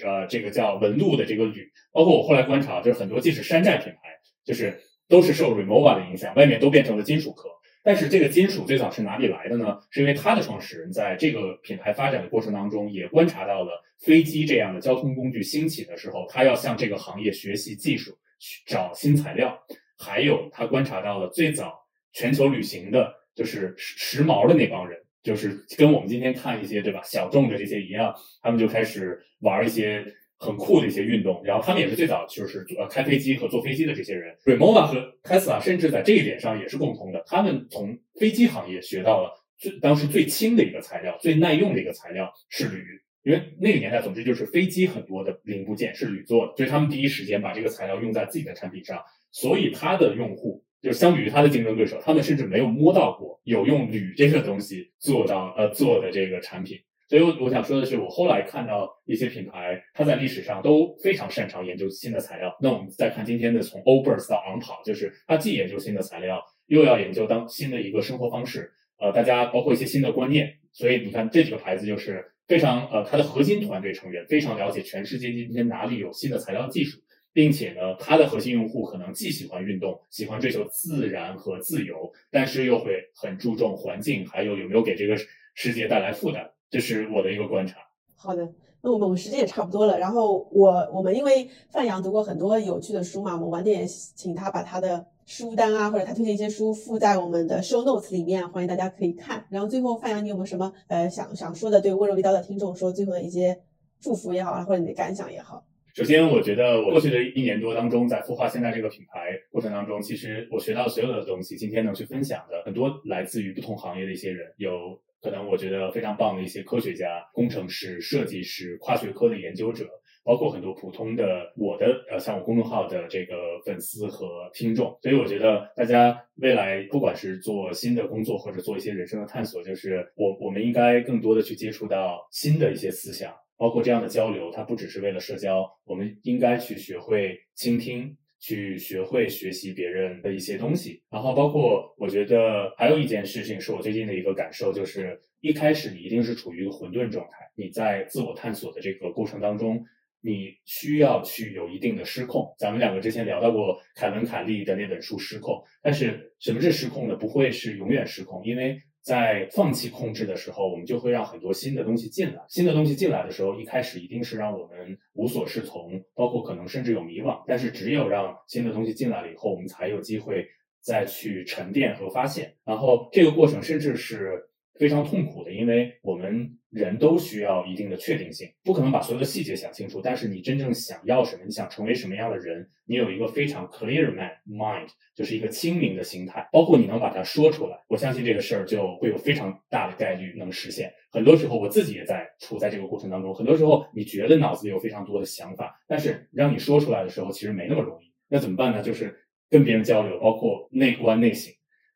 [0.04, 1.72] 呃这个叫纹路的这个铝？
[1.94, 4.00] 包括我后来观察，就是很多即使山寨品牌，
[4.44, 7.48] 就是都是受 r e m o v a 的影响，外面都变成了金属壳。
[7.84, 9.78] 但是这个金属最早是哪里来的呢？
[9.92, 19.56] 是因为它的创始人在这个品牌发展的过程当中，也观察到了飞机这样的交通工具兴起的时候，他要向这个行业学习技术，去找新材料。
[20.00, 30.06] 还有他观察到了最早全球旅行的，就是时时髦的那帮人，就是跟我们今天看一些对吧小众的这些一样，他们就开始玩一些。
[30.38, 34.36] 很酷的一些运动，然后他们也是最早就是呃开飞机和坐飞机的这些人。
[34.44, 42.84] r e m o v a 和 Tesla 甚至在这一点上也是共同的，他们从飞机行业学到了最当时最轻的一个材料、最耐用的一个材料是铝，
[43.24, 49.02] 因为那个年代总之就是飞机很多的零部件是铝做的，所以他们第一时间把这个材料用在自己的产品上。
[49.32, 56.78] 所以他的用户就是相比于他的竞争对手，他们甚至没有摸到过有用铝这个东西做到呃做的这个产品。
[57.08, 62.56] 所以，我想说的是，我后来看到一些品牌，它在历史上都非常擅长研究新的材料。
[62.60, 68.72] 那我们再看今天的，从 Obers 到昂跑，就是它既研究新的材料，又要研究当新的一个生活方式。
[68.98, 70.52] 呃，大家包括一些新的观念。
[70.72, 77.00] 所以你看这几个牌子，就是非常呃，它的核心团队成员非常了解全世界今天哪里有新的材料技术，
[77.36, 85.18] 并且呢，它的核心用户可能既喜欢运动，喜欢追求自然和自由，但是又会很注重环境，还有有没有给这个
[85.54, 86.50] 世界带来负担。
[86.70, 87.76] 这是我的一个观察。
[88.16, 88.50] 好的，
[88.82, 90.00] 那我们我们时间也差不多了。
[90.00, 99.46] 然后我我们因为范阳读过很多有趣的书嘛，我们晚点请他把他的书单啊，或者他推荐一些书附在我们的 show notes 里面，欢迎大家可以看。
[99.50, 103.60] 然后最后范阳，你有没有什么呃想想说的，对温柔一刀的听众说最后的一些
[104.00, 105.66] 祝福也好，或者你的感想也好？
[105.96, 115.02] 首先，我觉得我过去的一年多当中，在孵化现在这个品牌过程当中，其实我学到所有的东西，今天能去分享的很多来自于不同行业的一些人，有。
[115.22, 119.90] 可能我觉得非常棒的一些科学家、工程师、设计师、跨学科的研究者，
[120.24, 123.34] 包括很多普通的我的呃，像我公众号的这个
[123.66, 124.96] 粉丝和听众。
[125.02, 138.18] 所以我觉得大家未来不管是做新的工作，或者做一些人生的探索，就是我我们应该更多的去接触到新的一些思想，包括这样的交流，它不只是为了社交，我们应该去学会倾听。
[138.38, 149.84] 去学会学习别人的一些东西，然后包括我觉得还有一件事情是我最近的一个感受，就是一开始你一定是处于一个混沌状态，你在自我探索的这个过程当中，
[150.22, 152.54] 你需要去有一定的失控。
[152.60, 157.16] 咱们两个之前聊到过凯文·凯利的那本书《失控》，但是什么是失控呢？
[157.16, 158.80] 不会是永远失控，因为。
[159.06, 162.42] 在放弃控制的时候，我们就会让很多新的东西进来。
[162.50, 167.44] 新的东西进来的时候，一开始一定是让我们无所适从，包括可能甚至有迷惘。
[167.48, 170.48] 但是只有让新的东西进来了以后，我们才有机会
[170.82, 172.56] 再去沉淀和发现。
[172.66, 174.50] 然后这个过程甚至是。
[174.78, 180.02] 非常痛苦的，因为我们人都需要一定的确定性，不可能把所有的细节想清楚。
[180.04, 184.14] 但是你真正想要什么，你想成为什么样的人，你有一个非常 clear
[184.46, 190.92] mind，就是一个清明的心态，包括你能把它说出来，我相信这个事儿就会有非常大的概率能实现。
[191.10, 198.12] 很多时候我自己也在处在这个过程当中，很多时候你觉得脑子里有非常多的想法，但是让你说出来的时候，其实没那么容易。
[198.28, 198.82] 那怎么办呢？
[198.82, 199.16] 就是
[199.50, 201.54] 跟别人交流，包括内观内省。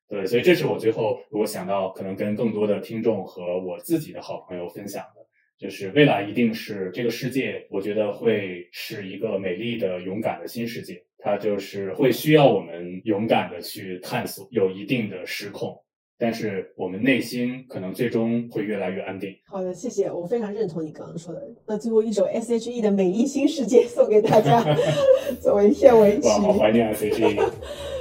[0.10, 5.22] 对，所以这是我最后我想到可能跟更多的听众和我自己的好朋友分享的，
[5.58, 15.80] 就是未来一定是这个世界，我觉得会是一个美丽的、勇敢的新世界，它就是会需要我们勇敢的去探索，有一定的失控。
[16.22, 19.34] 但是我们内心可能最终会越来越安定。
[19.48, 21.42] 好的，谢谢，我非常认同你刚刚说的。
[21.66, 24.62] 那最后一首 S.H.E 的《美丽新世界》送给大家，
[25.40, 26.28] 作为片尾曲。
[26.28, 27.36] 哇，好怀念 S.H.E，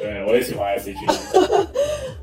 [0.01, 1.07] 对我也喜欢 S.H.E。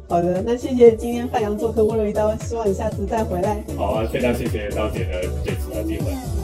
[0.07, 3.63] 好的，那谢谢今天范阳做客温柔一刀，希望你下次再回来。
[3.75, 6.34] 好啊，非常谢谢刀姐的这次的机会。